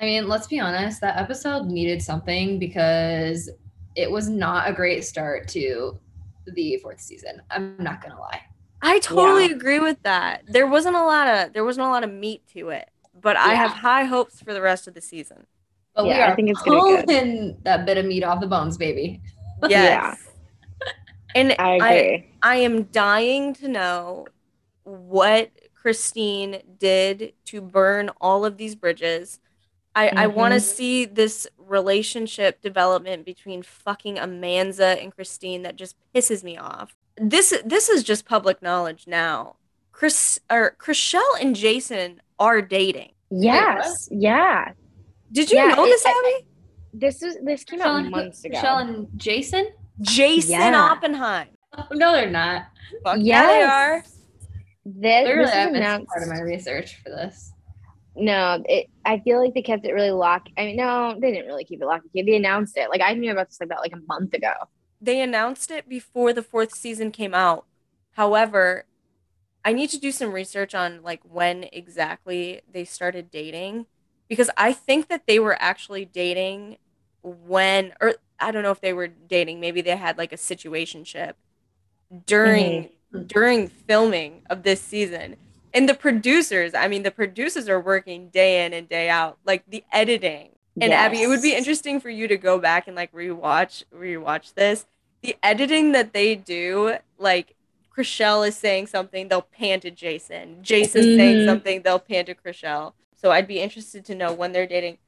I 0.00 0.04
mean, 0.04 0.26
let's 0.28 0.46
be 0.48 0.58
honest, 0.58 1.00
that 1.02 1.16
episode 1.16 1.66
needed 1.66 2.02
something 2.02 2.58
because 2.58 3.48
it 3.94 4.10
was 4.10 4.28
not 4.28 4.68
a 4.68 4.72
great 4.72 5.04
start 5.04 5.46
to 5.48 5.98
the 6.46 6.76
fourth 6.78 7.00
season. 7.00 7.40
I'm 7.50 7.76
not 7.78 8.02
gonna 8.02 8.18
lie. 8.20 8.40
I 8.82 8.98
totally 8.98 9.46
agree 9.52 9.78
with 9.78 10.02
that. 10.02 10.42
There 10.48 10.66
wasn't 10.66 10.96
a 10.96 11.04
lot 11.04 11.28
of 11.28 11.52
there 11.52 11.64
wasn't 11.64 11.86
a 11.86 11.90
lot 11.90 12.02
of 12.04 12.10
meat 12.12 12.42
to 12.54 12.70
it, 12.70 12.90
but 13.18 13.36
I 13.36 13.54
have 13.54 13.70
high 13.70 14.04
hopes 14.04 14.40
for 14.42 14.52
the 14.52 14.60
rest 14.60 14.88
of 14.88 14.94
the 14.94 15.00
season. 15.00 15.46
But 15.94 16.04
we 16.04 16.10
Yeah, 16.10 16.26
I 16.26 16.32
are 16.32 16.36
think 16.36 16.50
it's 16.50 16.60
gonna 16.62 16.82
be 16.82 16.96
good. 16.96 17.06
pulling 17.06 17.56
that 17.62 17.86
bit 17.86 17.96
of 17.98 18.04
meat 18.06 18.24
off 18.24 18.40
the 18.40 18.46
bones, 18.48 18.76
baby. 18.76 19.22
Yes. 19.68 20.20
And 21.34 21.54
I 21.58 21.78
I, 21.78 21.92
agree. 21.92 22.30
I 22.42 22.56
am 22.56 22.84
dying 22.84 23.54
to 23.54 23.68
know 23.68 24.26
what 24.84 25.50
Christine 25.74 26.62
did 26.78 27.34
to 27.46 27.60
burn 27.60 28.10
all 28.20 28.44
of 28.44 28.56
these 28.56 28.74
bridges. 28.74 29.40
I, 29.96 30.08
I 30.08 30.10
mm-hmm. 30.26 30.36
want 30.36 30.54
to 30.54 30.60
see 30.60 31.04
this 31.04 31.46
relationship 31.56 32.60
development 32.60 33.24
between 33.24 33.62
fucking 33.62 34.16
Amanza 34.16 35.00
and 35.00 35.14
Christine 35.14 35.62
that 35.62 35.76
just 35.76 35.96
pisses 36.14 36.42
me 36.42 36.56
off. 36.56 36.96
This 37.16 37.54
this 37.64 37.88
is 37.88 38.02
just 38.02 38.24
public 38.26 38.60
knowledge 38.60 39.06
now. 39.06 39.56
Chris 39.92 40.40
or 40.50 40.76
Chrishell 40.80 41.22
and 41.40 41.54
Jason 41.54 42.20
are 42.38 42.60
dating. 42.60 43.12
yes. 43.30 44.08
Yeah. 44.10 44.72
Did 45.30 45.50
you 45.50 45.58
Yeah, 45.58 45.74
know 45.74 45.84
it- 45.84 45.88
this, 45.88 46.04
I- 46.06 46.10
Abby? 46.10 46.48
This 46.96 47.20
was 47.22 47.36
this 47.42 47.64
came 47.64 47.80
Michelle 47.80 47.94
out 47.96 48.00
and, 48.02 48.10
months 48.10 48.44
ago. 48.44 48.56
Michelle 48.56 48.78
and 48.78 49.08
Jason? 49.16 49.66
Jason 50.00 50.52
Yeah. 50.52 50.80
Oppenheim. 50.90 51.48
Oh, 51.76 51.86
no, 51.92 52.12
they're 52.12 52.30
not. 52.30 52.66
Fuck 53.02 53.18
yeah, 53.20 53.46
they 53.46 53.62
are. 53.62 54.04
This, 54.86 55.24
Clearly, 55.24 55.44
this 55.46 55.54
I 55.54 55.64
was 55.66 55.72
missed 55.72 55.76
announced. 55.82 56.06
part 56.08 56.22
of 56.22 56.28
my 56.28 56.40
research 56.40 57.00
for 57.02 57.10
this. 57.10 57.52
No, 58.16 58.62
it. 58.68 58.88
I 59.04 59.18
feel 59.20 59.42
like 59.42 59.54
they 59.54 59.62
kept 59.62 59.84
it 59.84 59.92
really 59.92 60.10
locked. 60.12 60.50
I 60.56 60.66
mean, 60.66 60.76
no, 60.76 61.16
they 61.20 61.32
didn't 61.32 61.46
really 61.46 61.64
keep 61.64 61.80
it 61.82 61.86
locked. 61.86 62.06
They 62.14 62.36
announced 62.36 62.76
it. 62.76 62.88
Like 62.90 63.00
I 63.00 63.14
knew 63.14 63.32
about 63.32 63.48
this 63.48 63.58
like 63.60 63.66
about 63.68 63.80
like 63.80 63.92
a 63.92 64.00
month 64.06 64.34
ago. 64.34 64.52
they 65.00 65.20
announced 65.20 65.70
it 65.70 65.88
before 65.88 66.32
the 66.32 66.42
fourth 66.42 66.74
season 66.74 67.10
came 67.10 67.34
out. 67.34 67.66
However, 68.12 68.84
I 69.64 69.72
need 69.72 69.90
to 69.90 69.98
do 69.98 70.12
some 70.12 70.32
research 70.32 70.74
on 70.74 71.02
like 71.02 71.22
when 71.24 71.64
exactly 71.72 72.60
they 72.70 72.84
started 72.84 73.30
dating 73.30 73.86
because 74.28 74.50
I 74.56 74.72
think 74.74 75.08
that 75.08 75.26
they 75.26 75.38
were 75.40 75.56
actually 75.60 76.04
dating 76.04 76.76
when 77.24 77.92
or 78.00 78.14
I 78.38 78.50
don't 78.52 78.62
know 78.62 78.70
if 78.70 78.80
they 78.82 78.92
were 78.92 79.08
dating, 79.08 79.60
maybe 79.60 79.80
they 79.80 79.96
had 79.96 80.18
like 80.18 80.32
a 80.32 80.36
situationship 80.36 81.34
during 82.26 82.90
during 83.26 83.68
filming 83.68 84.42
of 84.50 84.62
this 84.62 84.80
season. 84.80 85.36
And 85.72 85.88
the 85.88 85.94
producers, 85.94 86.74
I 86.74 86.88
mean 86.88 87.02
the 87.02 87.10
producers 87.10 87.68
are 87.68 87.80
working 87.80 88.28
day 88.28 88.64
in 88.66 88.72
and 88.72 88.88
day 88.88 89.08
out. 89.08 89.38
Like 89.44 89.64
the 89.68 89.84
editing 89.92 90.50
and 90.80 90.92
Abby, 90.92 91.22
it 91.22 91.28
would 91.28 91.42
be 91.42 91.54
interesting 91.54 92.00
for 92.00 92.10
you 92.10 92.28
to 92.28 92.36
go 92.36 92.58
back 92.58 92.86
and 92.86 92.96
like 92.96 93.12
rewatch 93.12 93.84
rewatch 93.94 94.54
this. 94.54 94.86
The 95.22 95.36
editing 95.42 95.92
that 95.92 96.12
they 96.12 96.36
do, 96.36 96.96
like 97.18 97.56
Chrishell 97.96 98.46
is 98.46 98.56
saying 98.56 98.88
something, 98.88 99.28
they'll 99.28 99.42
pan 99.42 99.80
to 99.80 99.90
Jason. 99.90 100.62
Jason's 100.62 101.16
saying 101.16 101.38
Mhm. 101.38 101.44
something, 101.46 101.82
they'll 101.82 101.98
pan 102.00 102.26
to 102.26 102.34
Chrishell. 102.34 102.92
So 103.16 103.30
I'd 103.30 103.46
be 103.46 103.60
interested 103.60 104.04
to 104.06 104.14
know 104.14 104.32
when 104.32 104.52
they're 104.52 104.66
dating. 104.66 104.98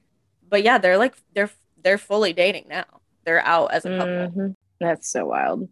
But 0.49 0.63
yeah, 0.63 0.79
they're 0.79 0.99
like 0.99 1.17
they're 1.35 1.51
they're 1.87 1.99
fully 1.99 2.33
dating 2.33 2.64
now. 2.68 2.85
They're 3.25 3.44
out 3.46 3.72
as 3.72 3.85
a 3.85 3.90
couple. 3.96 4.07
Mhm. 4.42 4.57
That's 4.81 5.09
so 5.09 5.27
wild. 5.27 5.68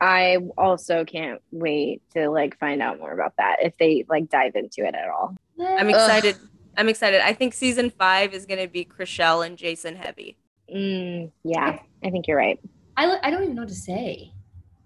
I 0.00 0.38
also 0.56 1.04
can't 1.04 1.40
wait 1.52 2.02
to 2.14 2.28
like 2.28 2.58
find 2.58 2.82
out 2.82 2.98
more 2.98 3.12
about 3.12 3.34
that 3.38 3.58
if 3.62 3.76
they 3.78 4.04
like 4.08 4.28
dive 4.28 4.56
into 4.56 4.84
it 4.84 4.96
at 4.96 5.08
all. 5.08 5.36
I'm 5.60 5.86
Ugh. 5.86 5.94
excited. 5.94 6.36
I'm 6.76 6.88
excited. 6.88 7.20
I 7.20 7.34
think 7.34 7.54
season 7.54 7.90
five 7.90 8.34
is 8.34 8.46
gonna 8.46 8.66
be 8.66 8.84
Chrishell 8.84 9.46
and 9.46 9.56
Jason 9.56 9.94
heavy. 9.94 10.36
Mm, 10.74 11.30
yeah, 11.44 11.78
I 12.04 12.10
think 12.10 12.26
you're 12.26 12.36
right. 12.36 12.58
I, 12.96 13.18
I 13.22 13.30
don't 13.30 13.44
even 13.44 13.54
know 13.54 13.62
what 13.62 13.68
to 13.68 13.74
say. 13.76 14.32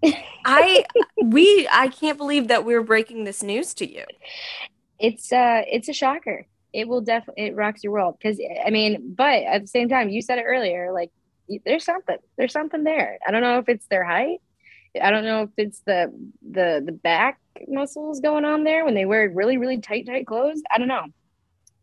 I 0.45 0.85
we 1.23 1.67
I 1.71 1.87
can't 1.87 2.17
believe 2.19 2.47
that 2.49 2.63
we're 2.63 2.83
breaking 2.83 3.23
this 3.23 3.41
news 3.41 3.73
to 3.75 3.91
you. 3.91 4.03
It's 4.99 5.33
uh, 5.33 5.63
it's 5.67 5.89
a 5.89 5.93
shocker. 5.93 6.45
It 6.73 6.87
will 6.87 7.01
definitely 7.01 7.45
it 7.45 7.55
rocks 7.55 7.83
your 7.83 7.93
world 7.93 8.15
because 8.19 8.39
I 8.65 8.69
mean, 8.71 9.13
but 9.15 9.43
at 9.43 9.61
the 9.61 9.67
same 9.67 9.89
time, 9.89 10.09
you 10.09 10.21
said 10.21 10.39
it 10.39 10.45
earlier. 10.47 10.91
Like, 10.91 11.11
there's 11.65 11.85
something. 11.85 12.17
There's 12.37 12.51
something 12.51 12.83
there. 12.83 13.19
I 13.27 13.31
don't 13.31 13.41
know 13.41 13.59
if 13.59 13.69
it's 13.69 13.85
their 13.87 14.03
height. 14.03 14.41
I 15.01 15.09
don't 15.11 15.23
know 15.23 15.43
if 15.43 15.49
it's 15.57 15.79
the 15.85 16.11
the 16.47 16.81
the 16.85 16.91
back 16.91 17.39
muscles 17.67 18.19
going 18.19 18.45
on 18.45 18.63
there 18.63 18.85
when 18.85 18.93
they 18.95 19.05
wear 19.05 19.29
really 19.29 19.57
really 19.57 19.79
tight 19.79 20.05
tight 20.07 20.25
clothes. 20.27 20.61
I 20.71 20.77
don't 20.79 20.87
know, 20.87 21.05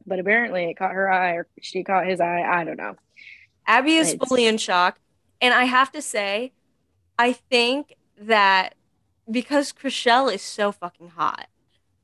but 0.07 0.19
apparently 0.19 0.65
it 0.71 0.75
caught 0.75 0.93
her 0.93 1.11
eye 1.11 1.33
or 1.35 1.47
she 1.61 1.85
caught 1.85 2.07
his 2.07 2.21
eye. 2.21 2.43
I 2.43 2.65
don't 2.65 2.77
know. 2.77 2.97
Abby 3.67 3.97
is 3.97 4.13
It's- 4.13 4.29
fully 4.29 4.47
in 4.47 4.59
shock. 4.59 4.99
And 5.43 5.55
I 5.55 5.65
have 5.65 5.91
to 5.93 6.03
say, 6.03 6.53
I 7.19 7.33
think 7.33 7.95
that 8.21 8.75
because 9.31 9.73
Chrishell 9.73 10.33
is 10.35 10.43
so 10.43 10.71
fucking 10.73 11.09
hot, 11.11 11.47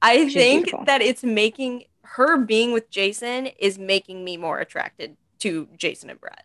I 0.01 0.25
She's 0.25 0.35
think 0.35 0.64
beautiful. 0.66 0.85
that 0.87 1.03
it's 1.03 1.22
making 1.22 1.85
her 2.14 2.38
being 2.38 2.73
with 2.73 2.90
Jason 2.90 3.47
is 3.47 3.79
making 3.79 4.25
me 4.25 4.37
more 4.37 4.59
attracted 4.59 5.16
to 5.40 5.69
Jason 5.77 6.11
and 6.11 6.21
Brett. 6.21 6.45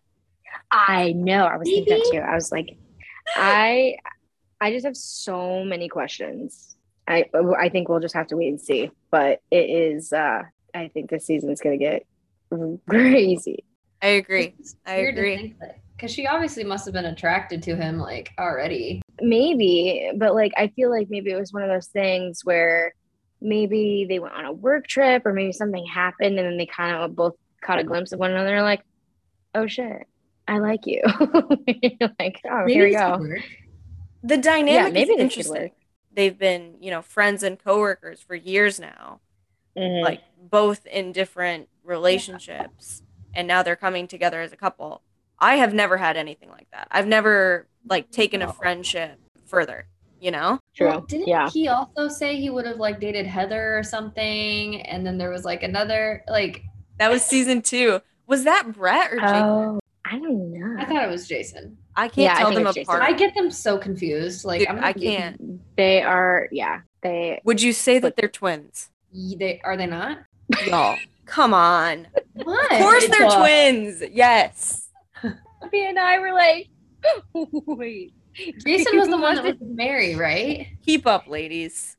I 0.70 1.12
know. 1.12 1.44
I 1.44 1.56
was 1.56 1.68
thinking 1.68 1.96
that 1.96 2.08
too. 2.10 2.18
I 2.18 2.34
was 2.34 2.52
like, 2.52 2.76
I 3.36 3.96
I 4.60 4.72
just 4.72 4.84
have 4.84 4.96
so 4.96 5.64
many 5.64 5.88
questions. 5.88 6.76
I 7.08 7.24
I 7.58 7.68
think 7.68 7.88
we'll 7.88 8.00
just 8.00 8.14
have 8.14 8.26
to 8.28 8.36
wait 8.36 8.48
and 8.48 8.60
see. 8.60 8.90
But 9.10 9.40
it 9.50 9.70
is 9.70 10.12
uh 10.12 10.42
I 10.74 10.88
think 10.88 11.10
this 11.10 11.26
season's 11.26 11.60
gonna 11.60 11.78
get 11.78 12.06
crazy. 12.88 13.64
I 14.02 14.06
agree. 14.08 14.54
I 14.84 14.94
agree. 14.94 15.36
to 15.36 15.42
think 15.42 15.58
that 15.60 15.78
because 15.96 16.12
she 16.12 16.26
obviously 16.26 16.64
must 16.64 16.84
have 16.84 16.94
been 16.94 17.04
attracted 17.04 17.62
to 17.62 17.76
him 17.76 17.98
like 17.98 18.30
already. 18.38 19.02
Maybe, 19.20 20.10
but 20.16 20.34
like 20.34 20.52
I 20.56 20.68
feel 20.68 20.90
like 20.90 21.08
maybe 21.10 21.30
it 21.30 21.38
was 21.38 21.52
one 21.52 21.62
of 21.62 21.68
those 21.68 21.86
things 21.86 22.44
where 22.44 22.94
maybe 23.42 24.06
they 24.08 24.18
went 24.18 24.34
on 24.34 24.44
a 24.44 24.52
work 24.52 24.86
trip 24.86 25.26
or 25.26 25.32
maybe 25.32 25.52
something 25.52 25.84
happened 25.86 26.38
and 26.38 26.46
then 26.46 26.56
they 26.56 26.66
kind 26.66 26.96
of 26.96 27.14
both 27.14 27.34
caught 27.60 27.78
a 27.78 27.84
glimpse 27.84 28.12
of 28.12 28.18
one 28.18 28.30
another 28.30 28.62
like, 28.62 28.82
oh 29.54 29.66
shit, 29.66 30.06
I 30.48 30.58
like 30.58 30.86
you. 30.86 31.02
Like, 32.18 32.40
oh, 32.50 32.66
here 32.66 32.84
we 32.84 32.92
go. 32.92 33.24
The 34.22 34.36
dynamic 34.36 34.72
yeah, 34.72 34.88
maybe 34.90 35.12
is 35.12 35.20
interesting. 35.20 35.70
They've 36.12 36.36
been, 36.36 36.76
you 36.80 36.90
know, 36.90 37.02
friends 37.02 37.42
and 37.42 37.58
coworkers 37.58 38.20
for 38.20 38.34
years 38.34 38.78
now. 38.78 39.20
Mhm. 39.76 40.02
like 40.02 40.20
both 40.36 40.84
in 40.84 41.12
different 41.12 41.68
relationships 41.82 43.02
and 43.34 43.48
now 43.48 43.62
they're 43.62 43.74
coming 43.74 44.06
together 44.06 44.42
as 44.42 44.52
a 44.52 44.56
couple 44.56 45.00
i 45.38 45.54
have 45.56 45.72
never 45.72 45.96
had 45.96 46.18
anything 46.18 46.50
like 46.50 46.66
that 46.72 46.88
i've 46.90 47.06
never 47.06 47.66
like 47.88 48.10
taken 48.10 48.42
a 48.42 48.52
friendship 48.52 49.18
further 49.46 49.86
you 50.22 50.30
know 50.30 50.58
True. 50.76 50.86
Well, 50.88 51.00
didn't 51.02 51.26
yeah. 51.26 51.50
he 51.50 51.66
also 51.68 52.06
say 52.08 52.36
he 52.36 52.48
would 52.48 52.64
have 52.64 52.76
like 52.76 53.00
dated 53.00 53.26
Heather 53.26 53.76
or 53.76 53.82
something? 53.82 54.80
And 54.82 55.04
then 55.04 55.18
there 55.18 55.30
was 55.30 55.44
like 55.44 55.62
another 55.64 56.22
like 56.28 56.62
that 56.98 57.10
was 57.10 57.24
season 57.24 57.60
two 57.60 58.00
was 58.28 58.44
that 58.44 58.72
brett 58.72 59.12
or 59.12 59.16
jason 59.18 59.42
Oh, 59.42 59.80
I 60.04 60.12
don't 60.18 60.52
know. 60.52 60.76
I 60.80 60.84
thought 60.84 61.02
it 61.04 61.10
was 61.10 61.26
Jason. 61.26 61.76
i 61.96 62.06
can't 62.06 62.18
Yeah, 62.18 62.34
I 62.34 62.38
tell 62.38 62.48
think 62.48 62.58
them 62.58 62.66
it's 62.68 62.74
Jason. 62.76 62.94
apart 62.94 63.02
I 63.10 63.12
get 63.16 63.34
them 63.34 63.50
so 63.50 63.78
confused. 63.78 64.44
Like 64.44 64.60
Dude, 64.60 64.68
I'm 64.68 64.84
I 64.84 64.92
can't. 64.92 65.76
They 65.76 66.02
are, 66.02 66.48
yeah. 66.52 66.80
They 67.02 67.40
would 67.44 67.60
you 67.60 67.72
say 67.72 67.98
that 67.98 68.14
they're 68.16 68.28
twins 68.28 68.90
They 69.12 69.60
are 69.64 69.76
they 69.76 69.86
not? 69.86 70.18
y'all 70.66 70.98
come 71.26 71.52
on 71.54 72.06
What? 72.34 72.72
of 72.72 72.78
course 72.78 73.04
It's 73.04 73.18
they're 73.18 73.26
a- 73.28 73.36
twins 73.38 74.02
yes 74.12 74.88
me 75.72 75.86
and 75.88 75.98
I 75.98 76.18
were 76.18 76.32
like, 76.32 76.68
wait. 77.66 78.12
Jason 78.64 78.98
was 78.98 79.08
the 79.08 79.16
one 79.18 79.34
that 79.36 79.44
was 79.44 79.58
with 79.60 79.68
Mary, 79.68 80.14
right? 80.14 80.68
keep 80.84 81.06
up 81.06 81.26
ladies 81.28 81.96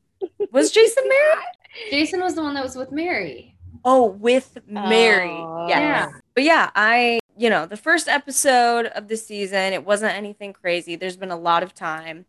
Was 0.52 0.70
Jason 0.70 1.04
married? 1.08 1.44
Jason 1.90 2.20
was 2.20 2.34
the 2.34 2.42
one 2.42 2.54
that 2.54 2.62
was 2.64 2.76
with 2.76 2.92
Mary. 2.92 3.56
Oh, 3.84 4.06
with 4.06 4.56
Mary. 4.66 5.28
Oh. 5.30 5.66
yes. 5.68 5.80
Yeah. 5.80 6.08
But 6.34 6.44
yeah, 6.44 6.70
I, 6.74 7.18
you 7.36 7.50
know, 7.50 7.66
the 7.66 7.76
first 7.76 8.08
episode 8.08 8.86
of 8.86 9.08
the 9.08 9.16
season, 9.16 9.72
it 9.72 9.84
wasn't 9.84 10.14
anything 10.14 10.52
crazy. 10.52 10.96
There's 10.96 11.16
been 11.16 11.30
a 11.30 11.36
lot 11.36 11.62
of 11.62 11.74
time. 11.74 12.24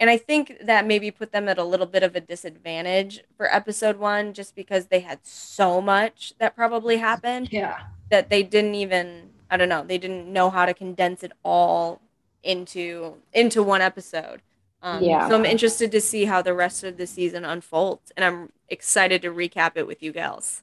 And 0.00 0.10
I 0.10 0.16
think 0.16 0.58
that 0.62 0.86
maybe 0.86 1.10
put 1.10 1.32
them 1.32 1.48
at 1.48 1.58
a 1.58 1.64
little 1.64 1.86
bit 1.86 2.02
of 2.02 2.14
a 2.14 2.20
disadvantage 2.20 3.20
for 3.36 3.52
episode 3.54 3.96
one, 3.98 4.32
just 4.32 4.54
because 4.54 4.86
they 4.86 5.00
had 5.00 5.20
so 5.24 5.80
much 5.80 6.34
that 6.38 6.54
probably 6.54 6.98
happened 6.98 7.48
Yeah. 7.50 7.78
that 8.10 8.28
they 8.30 8.42
didn't 8.42 8.74
even, 8.74 9.30
I 9.50 9.56
don't 9.56 9.68
know, 9.68 9.84
they 9.84 9.98
didn't 9.98 10.32
know 10.32 10.50
how 10.50 10.66
to 10.66 10.74
condense 10.74 11.22
it 11.24 11.32
all 11.42 12.00
into 12.42 13.16
into 13.32 13.62
one 13.62 13.80
episode. 13.80 14.42
Um, 14.82 15.02
Yeah. 15.02 15.28
So 15.28 15.34
I'm 15.34 15.44
interested 15.44 15.90
to 15.92 16.00
see 16.00 16.24
how 16.24 16.42
the 16.42 16.54
rest 16.54 16.84
of 16.84 16.96
the 16.96 17.06
season 17.06 17.44
unfolds, 17.44 18.12
and 18.16 18.24
I'm 18.24 18.52
excited 18.68 19.22
to 19.22 19.30
recap 19.30 19.72
it 19.76 19.86
with 19.86 20.02
you 20.02 20.12
gals. 20.12 20.62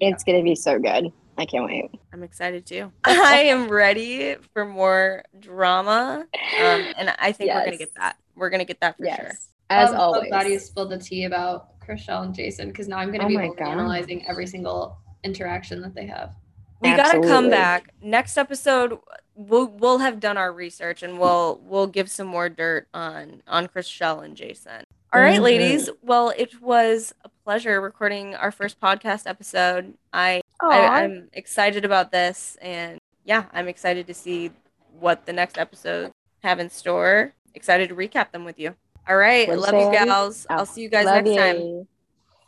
It's 0.00 0.24
gonna 0.24 0.42
be 0.42 0.54
so 0.54 0.78
good. 0.78 1.12
I 1.38 1.46
can't 1.46 1.64
wait. 1.64 1.90
I'm 2.12 2.22
excited 2.22 2.66
too. 2.66 2.92
I 3.04 3.44
am 3.44 3.68
ready 3.68 4.36
for 4.52 4.64
more 4.64 5.24
drama, 5.38 6.26
um, 6.60 6.92
and 6.96 7.14
I 7.18 7.32
think 7.32 7.52
we're 7.52 7.64
gonna 7.64 7.76
get 7.76 7.94
that. 7.96 8.16
We're 8.34 8.50
gonna 8.50 8.64
get 8.64 8.80
that 8.80 8.96
for 8.96 9.04
sure. 9.04 9.32
As 9.70 9.90
I'm 9.90 10.00
always. 10.00 10.24
so 10.24 10.28
glad 10.28 10.46
you 10.48 10.58
spilled 10.58 10.90
the 10.90 10.98
tea 10.98 11.24
about 11.24 11.80
Chrishell 11.80 12.24
and 12.24 12.34
Jason 12.34 12.68
because 12.68 12.88
now 12.88 12.98
I'm 12.98 13.08
going 13.08 13.20
to 13.20 13.26
Oh 13.26 13.54
be 13.54 13.60
analyzing 13.62 14.26
every 14.26 14.46
single 14.46 14.98
interaction 15.24 15.80
that 15.82 15.94
they 15.94 16.06
have. 16.06 16.34
We 16.82 16.96
gotta 16.96 17.20
come 17.20 17.50
back 17.50 17.92
next 18.02 18.36
episode. 18.36 18.98
We'll 19.34 19.66
we'll 19.68 19.98
have 19.98 20.20
done 20.20 20.36
our 20.36 20.52
research 20.52 21.02
and 21.02 21.18
we'll 21.18 21.60
we'll 21.64 21.86
give 21.86 22.10
some 22.10 22.26
more 22.26 22.48
dirt 22.48 22.86
on 22.92 23.42
on 23.48 23.68
Chrishell 23.68 24.24
and 24.24 24.36
Jason. 24.36 24.84
All 25.12 25.20
right, 25.20 25.38
Mhm. 25.40 25.42
ladies. 25.44 25.90
Well, 26.02 26.32
it 26.36 26.60
was 26.60 27.14
a 27.24 27.28
pleasure 27.44 27.80
recording 27.80 28.34
our 28.34 28.50
first 28.50 28.80
podcast 28.80 29.26
episode. 29.26 29.94
I, 30.12 30.40
I 30.62 31.02
I'm 31.02 31.28
excited 31.34 31.84
about 31.84 32.10
this, 32.12 32.56
and 32.62 32.98
yeah, 33.24 33.44
I'm 33.52 33.68
excited 33.68 34.06
to 34.06 34.14
see 34.14 34.50
what 34.98 35.26
the 35.26 35.32
next 35.34 35.58
episode 35.58 36.12
have 36.42 36.58
in 36.60 36.70
store. 36.70 37.34
Excited 37.54 37.90
to 37.90 37.94
recap 37.94 38.30
them 38.32 38.44
with 38.44 38.58
you. 38.58 38.74
All 39.08 39.16
right, 39.16 39.46
What'd 39.48 39.62
love 39.62 39.74
you 39.74 39.80
you 39.80 39.86
say? 39.98 40.04
gals. 40.06 40.46
Oh, 40.48 40.54
I'll 40.56 40.66
see 40.66 40.80
you 40.82 40.88
guys 40.88 41.04
Love 41.06 41.24
next 41.24 41.36
time. 41.36 41.56
you. 41.56 41.86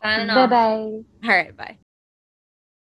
Signing 0.02 0.26
Bye 0.28 0.46
bye. 0.46 0.76
All 0.78 1.04
right, 1.24 1.56
bye. 1.56 1.78